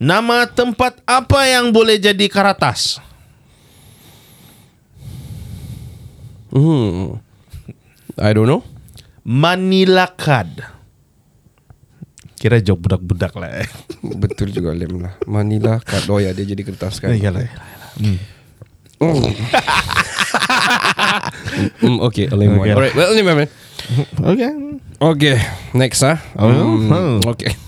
Nama 0.00 0.48
tempat 0.48 1.04
apa 1.04 1.40
yang 1.48 1.68
boleh 1.72 2.00
jadi 2.00 2.26
karatas? 2.32 3.00
Hmm. 6.56 7.20
I 8.16 8.32
don't 8.32 8.48
know. 8.48 8.64
Manila 9.28 10.08
Card. 10.16 10.64
Kira 12.40 12.60
jok 12.64 12.80
budak-budak 12.80 13.36
lah. 13.36 13.60
Eh. 13.60 13.68
Betul 14.22 14.56
juga 14.56 14.72
lem 14.72 15.04
lah. 15.04 15.20
Manila 15.28 15.76
kad 15.84 16.08
oh 16.08 16.16
ya 16.16 16.32
dia 16.32 16.48
jadi 16.48 16.62
kertas 16.64 17.00
kan. 17.00 17.12
Iyalah. 17.12 17.44
Hmm, 21.80 22.00
okay, 22.00 22.28
lem 22.32 22.56
Okay. 22.56 22.72
Alright, 22.72 22.94
well, 22.96 23.12
lem 23.12 23.28
man. 23.28 23.48
Okay. 24.24 24.50
Okay, 24.96 25.36
next 25.76 26.00
ah. 26.00 26.16
Oh, 26.40 26.48
Hmm, 26.48 26.92
oh. 26.92 27.36
Okay. 27.36 27.52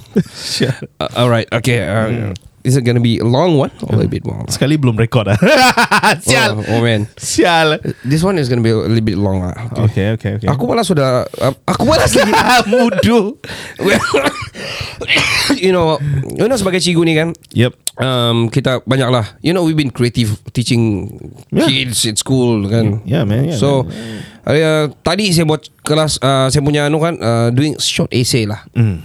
Uh, 0.99 1.13
alright, 1.15 1.47
okay. 1.53 1.85
Uh, 1.85 2.35
Is 2.69 2.77
it 2.77 2.85
gonna 2.85 3.01
be 3.01 3.17
a 3.17 3.25
long 3.25 3.57
one 3.57 3.73
or 3.81 3.97
a 3.97 4.05
little 4.05 4.13
bit 4.13 4.29
more? 4.29 4.45
Sekali 4.45 4.77
belum 4.77 5.01
record 5.01 5.33
ah. 5.33 5.41
Sial. 6.29 6.61
Oh, 6.61 6.77
oh 6.77 6.81
man, 6.85 7.09
Sial. 7.17 7.81
this 8.05 8.21
one 8.21 8.37
is 8.37 8.53
gonna 8.53 8.61
be 8.61 8.69
a 8.69 8.77
little 8.77 9.01
bit 9.01 9.17
long 9.17 9.41
lah. 9.41 9.57
Okay. 9.73 9.89
Okay, 9.89 10.07
okay, 10.21 10.33
okay. 10.45 10.49
Aku 10.53 10.69
malas 10.69 10.85
sudah. 10.85 11.25
Uh, 11.41 11.57
aku 11.65 11.89
malas 11.89 12.13
lagi. 12.13 12.29
mudu. 12.71 13.41
Well, 13.81 14.05
you 15.65 15.73
know, 15.73 15.97
you 16.29 16.45
know 16.45 16.59
sebagai 16.61 16.85
cikgu 16.85 17.03
ni 17.09 17.17
kan, 17.17 17.33
Yep. 17.57 17.73
um, 18.05 18.53
kita 18.53 18.85
banyak 18.85 19.09
lah. 19.09 19.25
You 19.41 19.57
know, 19.57 19.65
we've 19.65 19.79
been 19.79 19.95
creative 19.95 20.37
teaching 20.53 21.09
Yeah. 21.49 21.65
kids 21.65 22.05
at 22.05 22.21
school 22.21 22.69
kan. 22.69 23.01
Yeah, 23.09 23.25
man. 23.25 23.49
Yeah, 23.49 23.57
so 23.57 23.89
man. 23.89 24.21
uh, 24.45 24.85
tadi 25.01 25.33
saya 25.33 25.49
buat 25.49 25.65
kelas 25.81 26.21
uh, 26.21 26.53
saya 26.53 26.61
punya 26.61 26.85
anu 26.93 27.01
kan 27.01 27.17
uh, 27.17 27.49
doing 27.49 27.81
short 27.81 28.13
essay 28.13 28.45
lah. 28.45 28.61
Mm. 28.77 29.01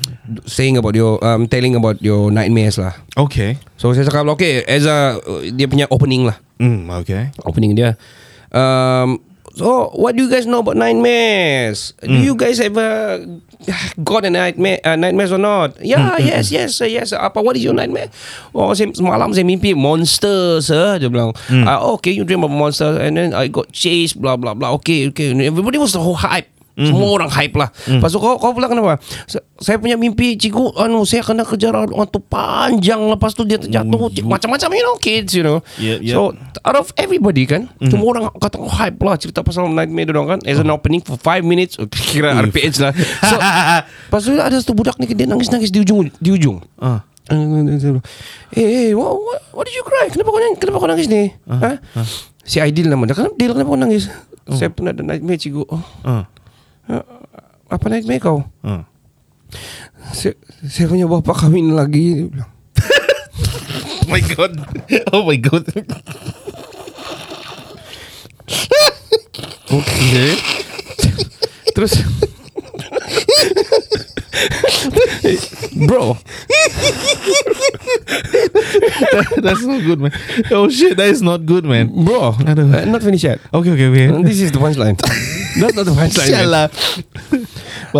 Saying 0.47 0.79
about 0.79 0.95
your 0.95 1.19
um, 1.19 1.51
telling 1.51 1.75
about 1.75 1.99
your 1.99 2.31
nightmares 2.31 2.79
lah. 2.79 2.95
Okay. 3.19 3.59
So 3.75 3.91
saya 3.91 4.07
cakap 4.07 4.31
okay 4.39 4.63
as 4.63 4.87
a 4.87 5.19
uh, 5.19 5.43
dia 5.51 5.67
punya 5.67 5.83
opening 5.91 6.23
lah. 6.23 6.39
Mm, 6.63 6.87
okay. 7.03 7.35
Opening 7.43 7.75
dia. 7.75 7.99
Um, 8.55 9.19
so 9.51 9.91
what 9.99 10.15
do 10.15 10.23
you 10.23 10.31
guys 10.31 10.47
know 10.47 10.63
about 10.63 10.79
nightmares? 10.79 11.91
Do 11.99 12.15
you 12.23 12.39
guys 12.39 12.63
ever 12.63 13.19
got 13.99 14.23
a 14.23 14.31
nightmare 14.31 14.79
uh, 14.87 14.95
nightmares 14.95 15.35
or 15.35 15.43
not? 15.43 15.75
Yeah, 15.83 16.15
yes, 16.23 16.55
yes, 16.55 16.79
sir, 16.79 16.87
yes. 16.87 17.11
sir. 17.11 17.19
Apa 17.19 17.43
what 17.43 17.59
is 17.59 17.67
your 17.67 17.75
nightmare? 17.75 18.07
Oh, 18.55 18.71
saya, 18.71 18.95
semalam 18.95 19.35
saya 19.35 19.43
mimpi 19.43 19.75
monster, 19.75 20.63
sir. 20.63 21.03
Dia 21.03 21.11
bilang, 21.11 21.35
ah, 21.67 21.83
okay, 21.99 22.15
you 22.15 22.23
dream 22.23 22.47
about 22.47 22.55
monster, 22.55 22.95
and 22.95 23.19
then 23.19 23.35
I 23.35 23.51
got 23.51 23.75
chased, 23.75 24.23
blah 24.23 24.39
blah 24.39 24.55
blah. 24.55 24.71
Okay, 24.79 25.11
okay. 25.11 25.35
Everybody 25.35 25.83
was 25.83 25.91
so 25.91 26.15
hype. 26.15 26.47
Semua 26.75 27.05
orang 27.11 27.29
hype 27.29 27.53
lah. 27.53 27.69
Lepas 27.85 28.09
tu 28.09 28.17
kau, 28.17 28.35
kau 28.35 28.49
pula 28.49 28.65
kenapa? 28.65 28.97
Sa- 29.25 29.45
Saya 29.55 29.77
punya 29.77 29.93
mimpi, 29.93 30.33
cikgu, 30.33 30.75
anu, 30.75 31.01
saya 31.03 31.21
kena 31.21 31.41
kejar 31.41 31.71
orang 31.71 31.93
tu 32.05 32.19
panjang. 32.19 32.99
Lepas 32.99 33.31
tu 33.31 33.41
dia 33.41 33.55
terjatuh. 33.55 34.09
Cik- 34.11 34.25
Macam-macam, 34.25 34.69
you 34.69 34.81
know, 34.81 34.97
kids, 34.97 35.31
you 35.31 35.41
know. 35.41 35.61
Yeah, 35.77 36.01
yeah. 36.01 36.13
So, 36.13 36.33
out 36.59 36.75
of 36.75 36.91
everybody 36.95 37.45
kan, 37.45 37.69
semua 37.79 38.07
orang 38.11 38.27
kata 38.33 38.57
oh, 38.57 38.67
hype 38.67 38.97
lah 38.99 39.15
cerita 39.15 39.39
pasal 39.39 39.67
Nightmare 39.67 40.05
dia 40.05 40.15
orang 40.15 40.27
kan. 40.27 40.39
As 40.43 40.57
an 40.57 40.67
opening 40.67 40.99
for 40.99 41.15
5 41.15 41.23
minutes, 41.41 41.77
oh, 41.77 41.85
kira 42.09 42.33
RPH 42.41 42.75
lah. 42.79 42.91
So, 43.21 43.35
lepas 44.07 44.19
tu 44.19 44.33
ada 44.33 44.55
satu 44.55 44.73
budak 44.73 44.97
ni, 44.97 45.07
dia 45.07 45.23
nangis-nangis 45.23 45.69
di 45.69 45.79
ujung. 45.79 46.09
Di 46.15 46.29
ujung. 46.29 46.57
Ah. 46.75 47.05
Eh, 48.51 48.59
eh, 48.59 48.91
what, 48.91 49.15
what, 49.15 49.39
what 49.53 49.63
did 49.63 49.73
you 49.73 49.83
cry? 49.83 50.09
Kenapa 50.09 50.27
kau 50.27 50.39
nangis, 50.39 50.57
kenapa 50.59 50.77
kau 50.77 50.89
nangis 50.89 51.07
ni? 51.07 51.31
Ha? 51.47 51.71
Si 52.43 52.59
Aidil 52.59 52.85
nama 52.85 53.05
dia. 53.05 53.15
Kenapa, 53.15 53.33
Dil, 53.33 53.51
kenapa 53.53 53.69
kau 53.69 53.79
nangis? 53.79 54.11
Saya 54.43 54.67
pernah 54.67 54.91
ada 54.91 54.99
nightmare, 54.99 55.39
cikgu. 55.39 55.63
Oh, 55.63 55.79
Ah. 56.03 56.27
Apa 57.69 57.85
nightmare 57.89 58.21
kau? 58.21 58.39
Ah. 58.63 58.85
Saya, 60.11 60.35
saya 60.67 60.89
punya 60.89 61.07
bapa 61.07 61.33
kahwin 61.33 61.73
lagi. 61.75 62.29
Oh 64.03 64.11
my 64.11 64.19
god. 64.35 64.51
Oh 65.15 65.23
my 65.25 65.39
god. 65.39 65.63
Okay. 69.73 70.37
Terus 71.73 71.97
Bro 75.87 76.13
That's 79.43 79.63
not 79.63 79.81
good, 79.83 79.99
man. 79.99 80.11
Oh 80.51 80.69
shit, 80.69 80.97
that 80.97 81.07
is 81.09 81.21
not 81.21 81.45
good, 81.45 81.65
man. 81.65 81.87
Bro 81.91 82.35
uh, 82.39 82.85
Not 82.85 83.03
finished 83.03 83.23
yet 83.23 83.39
Okay, 83.53 83.71
okay, 83.71 83.87
okay. 83.89 84.07
This 84.23 84.41
is 84.41 84.51
the 84.51 84.59
punchline 84.59 84.97
That's 85.59 85.75
not 85.75 85.85
the 85.85 85.91
punchline. 85.95 86.29
Sialah. 86.29 86.67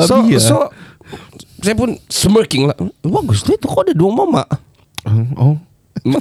So 0.07 0.15
Babi 0.21 0.33
lah. 0.35 0.39
So 0.43 0.57
Saya 1.63 1.75
pun 1.79 1.95
smirking 2.11 2.67
lah 2.67 2.75
Bagus 3.03 3.47
ni 3.47 3.55
tu 3.55 3.67
kau 3.69 3.81
ada 3.83 3.93
dua 3.95 4.11
mama 4.11 4.43
Oh. 5.37 5.59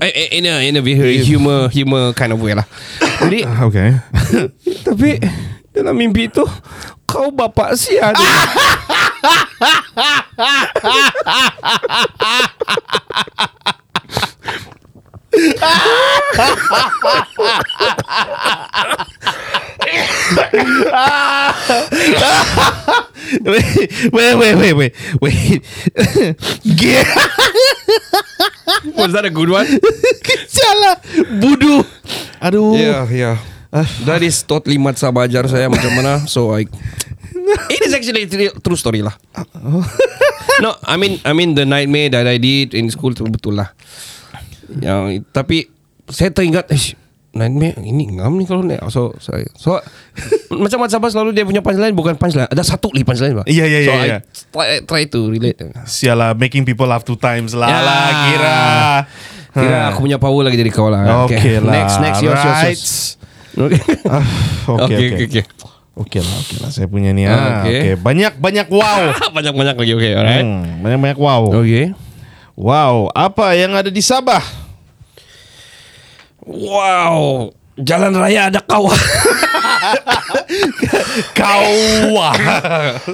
Eh, 0.02 0.38
In 0.38 0.46
a, 0.46 0.62
in 0.62 0.76
a 0.76 0.82
very 0.82 1.18
humor 1.22 1.68
Humor 1.70 2.12
kind 2.14 2.32
of 2.34 2.42
way 2.42 2.54
lah 2.54 2.66
Jadi 3.22 3.46
Okay. 3.46 3.88
Tapi 4.86 5.18
Dalam 5.72 5.96
mimpi 5.96 6.28
tu 6.28 6.44
Kau 7.06 7.28
bapak 7.28 7.76
sia 7.76 8.08
dia. 8.14 8.34
Wait, 23.42 24.12
wait, 24.12 24.34
wait, 24.34 24.54
wait, 24.54 24.74
wait, 24.74 24.92
wait. 25.20 25.62
Get 26.76 27.06
Was 28.96 29.12
that 29.12 29.24
a 29.24 29.30
good 29.30 29.48
one? 29.48 29.66
Sialah. 30.50 30.94
Budu. 31.40 31.84
Aduh. 32.42 32.76
Yeah, 32.76 33.06
yeah. 33.08 33.36
That 34.04 34.20
is 34.20 34.42
totally 34.44 34.76
mat 34.76 35.00
sabajar 35.00 35.48
saya 35.48 35.70
macam 35.72 35.96
mana. 35.96 36.28
So 36.28 36.52
I 36.52 36.68
It 37.72 37.80
is 37.86 37.92
actually 37.94 38.26
a 38.26 38.50
true- 38.60 38.78
story 38.78 39.02
lah. 39.02 39.14
no, 40.64 40.76
I 40.86 40.96
mean 40.96 41.18
I 41.26 41.32
mean 41.34 41.54
the 41.54 41.66
nightmare 41.66 42.10
that 42.12 42.26
I 42.26 42.38
did 42.38 42.74
in 42.74 42.88
school 42.90 43.12
tu 43.12 43.26
betul 43.28 43.58
lah. 43.58 43.74
Yang 44.72 45.26
tapi 45.34 45.68
saya 46.08 46.32
teringat 46.32 46.70
eh 46.72 46.96
nightmare 47.32 47.80
ini 47.80 48.12
ngam 48.16 48.36
ni 48.36 48.44
kalau 48.44 48.62
ni. 48.64 48.76
So 48.92 49.16
saya 49.20 49.48
so 49.56 49.80
macam 50.52 50.84
mat 50.84 50.92
sabar 50.92 51.08
selalu 51.08 51.32
dia 51.32 51.44
punya 51.48 51.64
punchline 51.64 51.96
bukan 51.96 52.16
punchline. 52.16 52.48
Ada 52.48 52.76
satu 52.76 52.92
lagi 52.92 53.04
punchline 53.04 53.34
bah. 53.40 53.46
Yeah, 53.48 53.68
yeah, 53.68 53.82
so 53.84 53.92
yeah, 53.92 54.00
I 54.00 54.06
yeah. 54.06 54.20
try, 54.52 54.68
try 54.84 55.02
to 55.08 55.32
relate. 55.32 55.58
Sialah, 55.88 56.36
making 56.36 56.68
people 56.68 56.88
laugh 56.88 57.04
two 57.04 57.16
times 57.16 57.56
lah. 57.56 57.68
Ya. 57.68 57.80
lah 57.80 58.06
kira. 58.28 58.58
Kira 59.52 59.78
aku 59.92 60.08
punya 60.08 60.16
power 60.16 60.48
lagi 60.48 60.56
dari 60.56 60.72
kau 60.72 60.88
lah. 60.88 61.28
Okay 61.28 61.60
lah. 61.60 61.72
Next, 61.72 61.96
next, 62.00 62.20
yours, 62.24 62.40
yours, 62.40 62.56
Right. 62.56 62.76
yours. 62.76 62.96
Okay. 63.52 63.80
Okay, 64.64 64.96
okay. 64.96 65.08
okay, 65.12 65.26
okay. 65.28 65.44
Okay 65.92 66.24
lah, 66.24 66.36
okay 66.40 66.56
lah. 66.56 66.70
Saya 66.72 66.88
punya 66.88 67.12
ni. 67.12 67.28
Ah, 67.28 67.36
Ah, 67.36 67.48
okay. 67.62 67.76
okay. 67.76 67.94
Banyak, 68.00 68.40
banyak 68.40 68.68
wow. 68.72 69.12
Banyak-banyak 69.36 69.76
lagi, 69.76 69.92
okay, 69.92 70.12
alright. 70.16 70.40
Hmm, 70.40 70.80
banyak, 70.80 70.98
banyak 70.98 71.18
wow. 71.20 71.42
Okay. 71.60 71.92
Wow, 72.52 73.08
apa 73.12 73.56
yang 73.56 73.72
ada 73.72 73.88
di 73.88 74.00
Sabah? 74.00 74.40
Wow. 76.44 77.52
Jalan 77.76 78.12
raya 78.12 78.52
ada 78.52 78.60
kawah. 78.60 78.92
Kawah. 81.38 82.34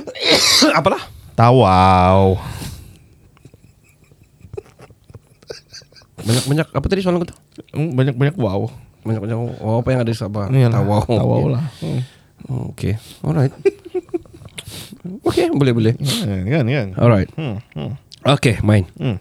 Apalah? 0.78 1.02
Tawau. 1.38 2.34
Banyak-banyak 6.18 6.66
apa 6.74 6.86
tadi 6.90 7.00
soalan 7.00 7.22
kau 7.22 7.30
tu? 7.30 7.36
Hmm, 7.72 7.94
Banyak-banyak 7.94 8.34
wow. 8.36 8.66
Banyak-banyak 9.06 9.36
oh, 9.62 9.78
apa 9.80 9.88
yang 9.94 10.00
ada 10.02 10.10
di 10.10 10.18
Sabah? 10.18 10.50
Iyalah, 10.50 10.82
Tawau. 10.82 11.06
Tawau 11.06 11.46
lah. 11.46 11.64
Hmm. 11.78 12.02
Oh, 12.46 12.70
okay. 12.70 12.94
Alright. 13.26 13.50
okay, 15.28 15.50
boleh 15.50 15.74
boleh. 15.74 15.94
Kan, 15.98 16.46
kan, 16.46 16.64
kan. 16.70 16.88
Alright. 16.94 17.30
Hmm, 17.34 17.58
hmm. 17.74 17.92
Okay, 18.38 18.62
main. 18.62 18.86
Hmm. 18.94 19.18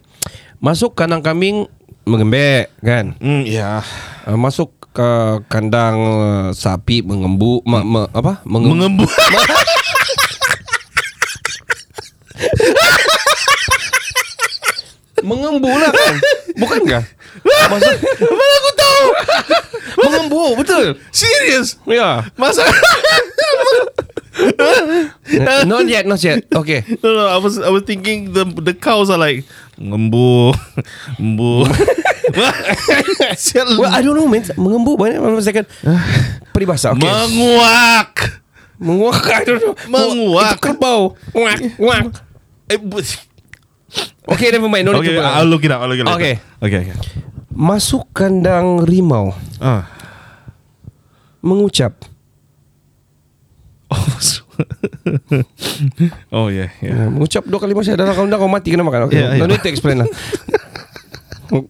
Masuk 0.62 0.93
kandang 0.93 1.25
kambing 1.25 1.65
mengembek 2.06 2.69
kan? 2.86 3.17
Hmm, 3.17 3.41
ya. 3.43 3.82
Uh, 4.30 4.38
masuk 4.38 4.69
ke 4.93 5.10
kandang 5.49 5.97
uh, 6.01 6.49
sapi 6.53 7.01
mengembu 7.01 7.65
ma, 7.65 7.82
ma, 7.82 8.06
apa? 8.13 8.45
Mengembu. 8.45 9.06
Mengembu. 9.06 9.08
mengembu 15.25 15.69
lah 15.69 15.89
kan? 15.89 16.15
Bukan 16.58 16.82
kah? 16.91 17.03
Masuk 17.69 17.95
Mana 18.21 18.53
aku 18.58 18.71
tahu? 18.73 19.06
mengembu, 20.06 20.43
betul. 20.58 20.86
Serius? 21.13 21.77
Ya. 21.86 22.25
Masa? 22.38 22.65
Not 25.65 25.89
yet, 25.89 26.06
not 26.06 26.21
yet. 26.21 26.45
Okay. 26.53 26.86
no, 27.01 27.10
no, 27.17 27.25
I 27.25 27.41
was 27.41 27.58
I 27.58 27.73
was 27.73 27.82
thinking 27.89 28.38
the 28.38 28.45
the 28.45 28.77
cows 28.77 29.10
are 29.10 29.17
like 29.17 29.41
ngembu, 29.82 30.53
embu. 31.17 31.65
Sial. 33.34 33.82
Well, 33.82 33.89
I 33.89 34.06
don't 34.06 34.13
know, 34.13 34.30
man. 34.30 34.45
Mengembu 34.53 34.93
banyak 34.93 35.17
one 35.17 35.41
second. 35.41 35.65
Peribahasa. 36.53 36.93
Okay. 36.93 37.10
Menguak. 37.10 38.13
Menguak. 38.77 39.25
I 39.25 39.41
don't 39.41 39.62
know. 39.62 39.73
Menguak. 39.89 40.53
Itu 40.53 40.62
kerbau. 40.62 41.01
Nguak, 41.34 41.58
nguak. 41.82 42.06
Okay, 44.28 44.52
never 44.52 44.67
mind. 44.67 44.84
No 44.86 44.91
need 45.00 45.08
Okay, 45.08 45.15
to- 45.15 45.23
I'll 45.23 45.47
look 45.47 45.63
it 45.63 45.71
up. 45.71 45.80
I'll 45.82 45.88
look 45.89 46.00
it 46.00 46.08
up. 46.08 46.15
Okay. 46.19 46.39
Okay, 46.60 46.91
okay. 46.91 46.95
Masuk 47.56 48.04
kandang 48.12 48.84
rimau. 48.84 49.32
Ah. 49.63 49.88
Mengucap. 51.41 51.95
Oh, 53.88 54.04
oh 56.36 56.47
yeah, 56.52 56.67
yeah. 56.84 56.91
Yeah. 56.91 57.08
Mengucap 57.08 57.47
dua 57.47 57.60
kali 57.63 57.71
masih 57.71 57.95
dalam 57.95 58.12
kandang 58.13 58.43
kau 58.43 58.52
mati 58.52 58.76
kena 58.76 58.84
makan. 58.84 59.08
Okay. 59.08 59.23
Yeah, 59.23 59.39
no 59.39 59.47
yeah. 59.47 59.56
need 59.56 59.63
to 59.63 59.69
explain 59.71 60.04
lah. 60.04 60.10
uh, 61.47 61.63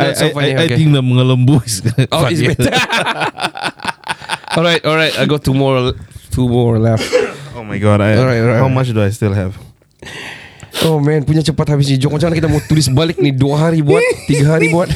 that's 0.00 0.24
so 0.24 0.26
I, 0.26 0.32
funny. 0.32 0.56
I, 0.56 0.58
I 0.64 0.64
okay. 0.64 0.80
think 0.80 0.96
the 0.96 1.04
mengelembu 1.04 1.60
is 1.60 1.84
Oh, 2.08 2.24
it's 2.24 2.40
better. 2.40 2.72
all 4.56 4.64
right, 4.64 4.80
all 4.88 4.96
right. 4.96 5.12
I 5.20 5.28
got 5.28 5.44
two 5.44 5.52
more, 5.52 5.92
two 6.32 6.48
more 6.48 6.80
left. 6.80 7.04
Oh 7.52 7.60
my 7.60 7.76
god. 7.76 8.00
I, 8.00 8.16
Alright, 8.16 8.40
alright, 8.40 8.56
how 8.56 8.64
alright. 8.64 8.72
much 8.72 8.88
do 8.88 9.04
I 9.04 9.12
still 9.12 9.36
have? 9.36 9.52
Oh 10.82 10.98
man, 10.98 11.22
punya 11.22 11.42
cepat 11.46 11.74
habis 11.74 11.86
ni. 11.90 11.96
Jok 11.98 12.18
macam 12.18 12.26
mana 12.30 12.36
kita 12.36 12.50
mau 12.50 12.62
tulis 12.66 12.86
balik 12.90 13.22
ni 13.22 13.30
dua 13.30 13.68
hari 13.68 13.78
buat, 13.84 14.02
tiga 14.26 14.58
hari 14.58 14.66
buat. 14.74 14.90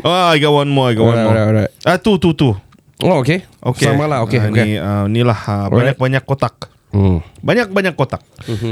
Oh, 0.00 0.24
I 0.32 0.40
got 0.40 0.52
one 0.56 0.72
more. 0.72 0.88
I 0.88 0.96
got 0.96 1.04
one 1.04 1.20
more. 1.20 1.36
alright, 1.36 1.48
alright. 1.68 1.72
Ah, 1.84 2.00
two, 2.00 2.16
two, 2.16 2.32
two. 2.32 2.56
Oh, 3.04 3.20
okay. 3.20 3.44
Okay. 3.60 3.92
Sama 3.92 4.08
lah, 4.08 4.24
okay. 4.24 4.40
Ah, 4.40 4.48
okay. 4.48 4.64
Ni, 4.64 4.70
uh, 4.80 5.04
ni 5.04 5.20
lah 5.20 5.36
uh, 5.36 5.68
Alright. 5.68 5.92
banyak-banyak 5.92 6.22
kotak. 6.24 6.72
Hmm. 6.96 7.20
Banyak-banyak 7.44 7.92
kotak. 7.92 8.24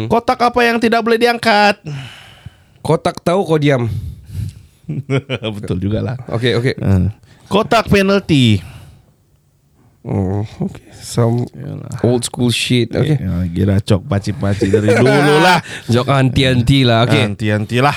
Kotak 0.09 0.41
apa 0.41 0.61
yang 0.65 0.81
tidak 0.81 1.05
boleh 1.05 1.21
diangkat? 1.21 1.77
Kau 2.81 2.97
tak 2.97 3.21
tahu 3.21 3.45
kau 3.45 3.61
diam. 3.61 3.85
Betul 5.61 5.77
juga 5.77 6.01
lah. 6.01 6.17
Okay, 6.33 6.57
okay. 6.57 6.73
Uh, 6.81 7.13
kotak 7.53 7.85
penalty. 7.93 8.65
Oh, 10.05 10.45
okay. 10.61 10.93
Some 11.01 11.49
old 12.05 12.29
school 12.29 12.53
shit. 12.53 12.93
Okay. 12.93 13.17
Ya, 13.17 13.41
kira 13.49 13.81
cok 13.81 14.05
paci-paci 14.05 14.69
dari 14.69 14.93
dulu 15.01 15.41
lah. 15.41 15.65
Jok 15.89 16.13
anti-anti 16.13 16.85
lah. 16.85 17.09
Okay. 17.09 17.25
Anti-anti 17.25 17.81
lah. 17.81 17.97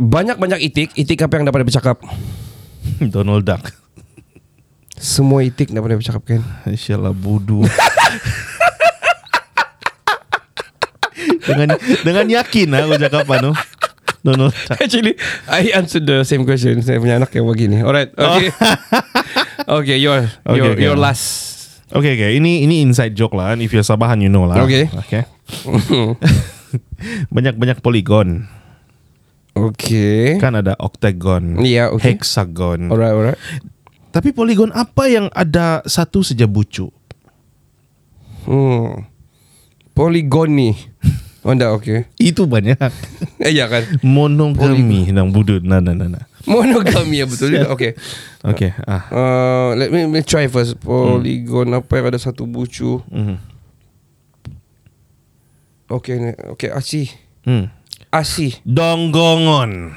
Banyak-banyak 0.00 0.56
itik. 0.64 0.96
Itik 0.96 1.20
apa 1.28 1.36
yang 1.36 1.44
dapat 1.44 1.60
bercakap? 1.60 2.00
Donald 3.12 3.44
Duck. 3.44 3.68
Semua 4.96 5.44
itik 5.44 5.76
dapat 5.76 6.00
bercakap 6.00 6.24
kan? 6.24 6.40
Insyaallah 6.64 7.12
budu. 7.12 7.60
dengan 11.46 11.76
dengan 12.00 12.26
yakin 12.32 12.66
lah 12.72 12.88
aku 12.88 12.96
cakap 12.96 13.28
apa 13.28 13.34
no. 13.44 13.52
Donald 14.24 14.56
Duck. 14.56 14.80
Actually, 14.80 15.20
I 15.52 15.68
answered 15.76 16.08
the 16.08 16.24
same 16.24 16.48
question. 16.48 16.80
Saya 16.80 16.96
punya 16.96 17.20
anak 17.20 17.28
yang 17.36 17.44
begini. 17.44 17.84
Alright. 17.84 18.16
Okay. 18.16 18.48
Okay, 19.68 19.98
your 19.98 20.30
Okay, 20.46 20.56
your 20.56 20.72
okay. 20.72 20.84
your 20.86 20.98
last 20.98 21.56
Okay, 21.86 22.18
okay. 22.18 22.30
Ini 22.34 22.66
ini 22.66 22.82
inside 22.82 23.14
joke 23.14 23.38
lah. 23.38 23.54
If 23.54 23.70
you're 23.70 23.86
Sabahan, 23.86 24.18
you 24.18 24.26
know 24.26 24.42
lah. 24.42 24.58
Okay. 24.66 24.90
Okay. 25.06 25.22
Banyak-banyak 27.34 27.78
poligon. 27.78 28.50
Okay. 29.56 30.36
Kan 30.36 30.58
ada 30.58 30.76
octagon, 30.76 31.64
Ya, 31.64 31.88
okay. 31.88 32.12
hexagon. 32.12 32.92
Alright, 32.92 33.14
alright. 33.14 33.40
Tapi 34.12 34.34
poligon 34.36 34.68
apa 34.76 35.08
yang 35.08 35.32
ada 35.32 35.80
satu 35.88 36.20
saja 36.20 36.44
bucu? 36.44 36.92
Hmm. 38.44 39.08
Poligoni. 39.96 40.76
Oh, 41.46 41.54
enggak, 41.54 41.72
okay. 41.72 41.98
Itu 42.20 42.44
banyak. 42.44 42.76
Eh, 43.40 43.54
ya 43.54 43.70
kan? 43.70 43.86
Monogami 44.02 45.08
nang 45.14 45.30
budut. 45.30 45.62
Nah, 45.62 45.78
nah, 45.80 45.94
nah, 45.94 46.10
nah. 46.10 46.24
Monogami 46.50 47.18
ya 47.18 47.26
betul 47.26 47.58
juga. 47.58 47.74
Okay. 47.74 47.98
Okay. 48.46 48.70
Ah. 48.86 49.02
Uh, 49.10 49.68
let 49.74 49.90
me, 49.90 50.06
let 50.06 50.12
me 50.12 50.20
try 50.22 50.46
first. 50.46 50.78
Polygon 50.78 51.74
apa 51.74 51.90
yang 51.98 52.06
ada 52.14 52.20
satu 52.22 52.46
bucu? 52.46 53.02
Mhm. 53.10 53.36
Okay, 55.86 56.34
okay. 56.50 56.70
Asi. 56.74 57.10
Hmm. 57.46 57.70
Asi. 58.10 58.58
Donggongon. 58.66 59.94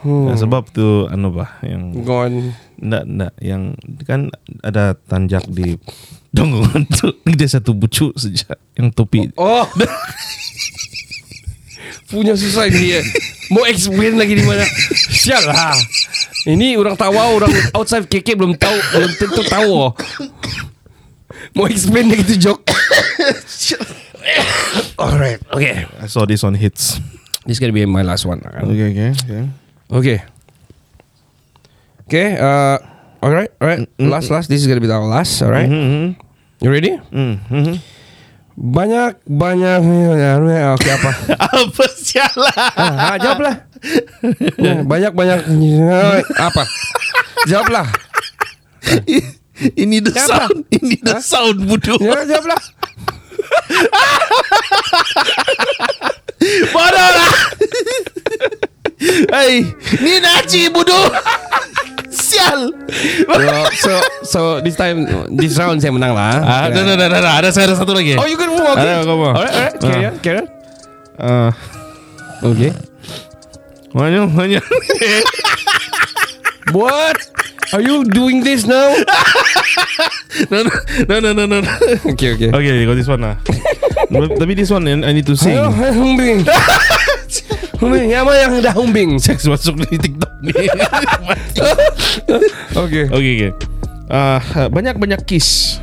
Hmm. 0.00 0.32
Nah, 0.32 0.36
sebab 0.36 0.72
tu 0.72 1.04
anu 1.12 1.28
bah 1.32 1.60
yang 1.60 1.92
Gon. 2.04 2.56
Nggak, 2.80 3.04
nggak. 3.04 3.32
Yang 3.44 3.62
kan 4.08 4.20
ada 4.64 4.96
tanjak 5.08 5.44
di 5.48 5.76
donggongan 6.32 6.88
tu. 6.88 7.12
Dia 7.36 7.48
satu 7.48 7.76
bucu 7.76 8.12
saja. 8.16 8.56
Yang 8.76 8.96
topi. 8.96 9.28
Oh. 9.36 9.64
Punya 12.10 12.34
susah 12.34 12.66
ini 12.66 12.98
ya. 12.98 13.00
Mau 13.54 13.62
explain 13.66 14.18
lagi 14.18 14.34
di 14.34 14.42
mana? 14.42 14.66
Sial 15.14 15.46
lah. 15.46 15.78
Ini 16.46 16.74
orang 16.74 16.98
tawa 16.98 17.30
orang 17.30 17.50
outside 17.78 18.10
KK 18.10 18.34
belum 18.34 18.58
tahu 18.58 18.78
belum 18.94 19.12
tentu 19.14 19.42
tahu. 19.46 19.94
Mau 21.54 21.66
explain 21.70 22.10
lagi 22.10 22.26
tu 22.26 22.36
joke. 22.50 22.66
Alright. 24.98 25.40
Okay. 25.54 25.86
I 26.02 26.06
saw 26.10 26.26
this 26.26 26.42
on 26.42 26.54
hits. 26.58 26.98
This 27.46 27.58
gonna 27.58 27.72
be 27.72 27.86
my 27.86 28.02
last 28.02 28.26
one. 28.26 28.42
kan? 28.42 28.66
Okay, 28.66 28.90
okay. 28.90 29.10
okay. 29.14 29.42
Okay. 29.90 30.18
Okay. 32.06 32.28
Uh, 32.38 32.78
alright. 33.22 33.50
Alright. 33.62 33.86
Last, 33.98 34.30
last. 34.30 34.46
This 34.50 34.62
is 34.62 34.66
gonna 34.66 34.82
be 34.82 34.90
our 34.90 35.06
last. 35.06 35.42
Alright. 35.42 35.70
Mm-hmm. 35.70 36.18
You 36.60 36.70
ready? 36.70 36.98
Mm-hmm. 37.10 37.99
Banyak 38.60 39.24
banyak. 39.24 39.80
Okay 40.76 40.92
apa? 40.92 41.10
Apa 41.64 41.84
sialah? 41.96 42.56
Ah, 42.76 43.16
jawablah. 43.16 43.56
Ya, 44.60 44.84
banyak 44.84 45.16
banyak 45.16 45.40
apa? 46.36 46.68
Jawablah. 47.48 47.88
Ini 49.56 50.04
the 50.04 50.12
sound. 50.12 50.68
Ini 50.68 51.00
the 51.00 51.16
sound 51.24 51.64
bodoh. 51.64 51.96
Ya, 51.96 52.20
jawablah. 52.28 52.60
Bodoh 56.76 57.08
lah. 57.16 57.32
Hey, 59.32 59.64
ni 60.04 60.20
naci 60.20 60.68
bodoh. 60.68 61.08
Sial. 62.30 62.60
So, 63.26 63.50
so, 63.74 63.92
so 64.22 64.40
this 64.62 64.78
time, 64.78 65.02
this 65.34 65.58
round 65.58 65.82
saya 65.82 65.90
menang 65.90 66.14
lah. 66.14 66.38
Ah, 66.38 66.60
ada, 66.70 66.78
ada, 66.86 66.92
ada, 66.94 67.06
ada, 67.10 67.30
ada, 67.42 67.48
saya 67.50 67.66
ada 67.66 67.74
satu 67.74 67.90
lagi. 67.90 68.14
Oh, 68.14 68.26
you 68.26 68.38
can 68.38 68.46
move. 68.48 68.62
Okay. 68.62 68.86
Ada. 68.86 69.02
Alright, 69.02 69.34
alright. 69.34 69.74
Carry 69.82 69.98
Ah. 69.98 70.06
on, 70.06 70.14
carry 70.22 70.38
on. 70.38 70.48
Ah, 71.18 71.50
Okay. 72.40 72.70
banyak, 73.90 74.30
banyak. 74.30 74.62
What? 76.70 77.18
Are 77.70 77.82
you 77.82 78.02
doing 78.06 78.42
this 78.42 78.66
now? 78.66 78.94
no, 80.50 80.62
no, 80.62 80.70
no, 81.06 81.30
no, 81.34 81.44
no, 81.46 81.58
no. 81.58 81.70
Okay, 82.14 82.34
okay. 82.34 82.50
Okay, 82.50 82.86
got 82.86 82.94
this 82.94 83.06
one 83.06 83.22
lah. 83.22 83.36
Tapi 84.40 84.52
this 84.54 84.70
one 84.70 84.86
I 84.86 85.10
need 85.12 85.26
to 85.26 85.34
sing. 85.34 85.54
Humbing. 87.80 88.12
yang 88.12 88.28
mana 88.28 88.38
yang 88.38 88.52
dah 88.60 88.74
humbing? 88.76 89.10
Seks 89.24 89.48
masuk 89.48 89.80
di 89.82 89.96
TikTok 89.96 90.32
ni. 90.44 90.52
Okay. 92.70 93.06
okay, 93.08 93.32
okay. 93.36 93.52
Ah, 94.10 94.40
banyak-banyak 94.68 95.22
kiss. 95.24 95.78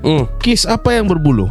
Mm. 0.00 0.28
Kiss 0.38 0.64
apa 0.64 0.94
yang 0.94 1.10
berbulu? 1.10 1.50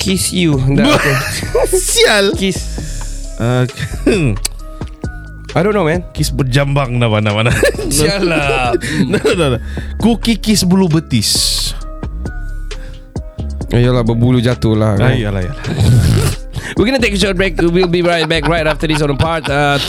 Kiss 0.00 0.32
you. 0.32 0.56
Dah. 0.72 0.96
Sial. 1.68 2.32
Kiss. 2.34 2.58
Ah, 3.38 3.66
I 5.54 5.60
don't 5.60 5.74
know, 5.74 5.84
man. 5.84 6.04
kiss 6.12 6.30
berjambang 6.30 6.96
nama 6.96 7.18
nama. 7.20 7.50
Sialah. 7.90 8.74
no, 9.06 9.18
no, 9.18 9.44
no. 9.54 9.58
Kuki 10.00 10.38
kiss 10.38 10.62
bulu 10.64 10.88
betis. 10.88 11.54
Yalah, 13.68 14.00
berbulu 14.00 14.40
jatuh 14.40 14.72
lah. 14.72 14.96
Ah, 14.96 15.12
Kan? 15.12 15.20
iyalah, 15.20 15.44
iyalah. 15.44 15.64
We're 16.76 16.84
gonna 16.84 16.98
take 16.98 17.14
a 17.14 17.20
short 17.20 17.36
break. 17.36 17.56
We'll 17.56 17.88
be 17.88 18.02
right 18.02 18.28
back 18.28 18.44
right 18.44 18.66
after 18.66 18.84
this 18.84 19.00
on 19.00 19.16
part 19.16 19.46
3. 19.46 19.88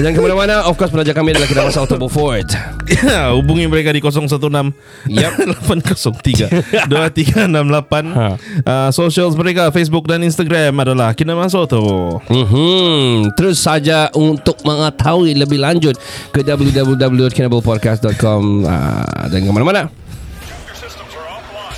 Jangan 0.00 0.12
ke 0.14 0.20
mana-mana. 0.20 0.64
Of 0.64 0.78
course, 0.78 0.88
pelajar 0.88 1.12
kami 1.12 1.34
adalah 1.34 1.44
Kedai 1.44 1.66
Masa 1.66 1.82
Autobo 1.82 2.08
Ford. 2.08 2.46
Ya, 2.90 3.30
hubungi 3.30 3.66
mereka 3.66 3.90
di 3.90 3.98
016 4.02 4.74
Yep. 5.06 5.32
803 5.62 6.90
2368 6.90 8.10
Ha. 8.10 8.28
uh, 8.66 8.90
Socials 8.90 9.34
mereka 9.34 9.70
Facebook 9.70 10.04
dan 10.04 10.20
Instagram 10.20 10.74
adalah 10.74 11.14
Kinamasoto 11.14 12.18
Mm-hmm. 12.26 13.34
Terus 13.34 13.58
saja 13.58 14.10
untuk 14.12 14.60
mengetahui 14.62 15.34
lebih 15.34 15.58
lanjut 15.58 15.96
ke 16.30 16.42
www.kinablepodcast.com 16.42 18.42
uh, 18.64 19.26
Dan 19.28 19.46
ke 19.46 19.50
mana-mana. 19.50 19.90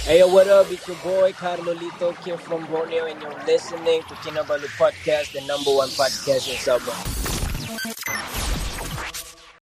Hey, 0.05 0.19
yo, 0.19 0.27
what 0.27 0.49
up? 0.49 0.69
It's 0.73 0.88
your 0.88 0.97
boy 0.97 1.31
Carlolito 1.31 2.12
here 2.25 2.37
from 2.37 2.67
Borneo, 2.67 3.05
and 3.05 3.23
you're 3.23 3.47
listening 3.47 4.03
to 4.03 4.15
Kinabalu 4.17 4.67
Podcast, 4.77 5.33
the 5.33 5.47
number 5.47 5.71
one 5.71 5.91
podcast 5.91 6.51
in 6.51 6.59
Sabah. 6.59 8.41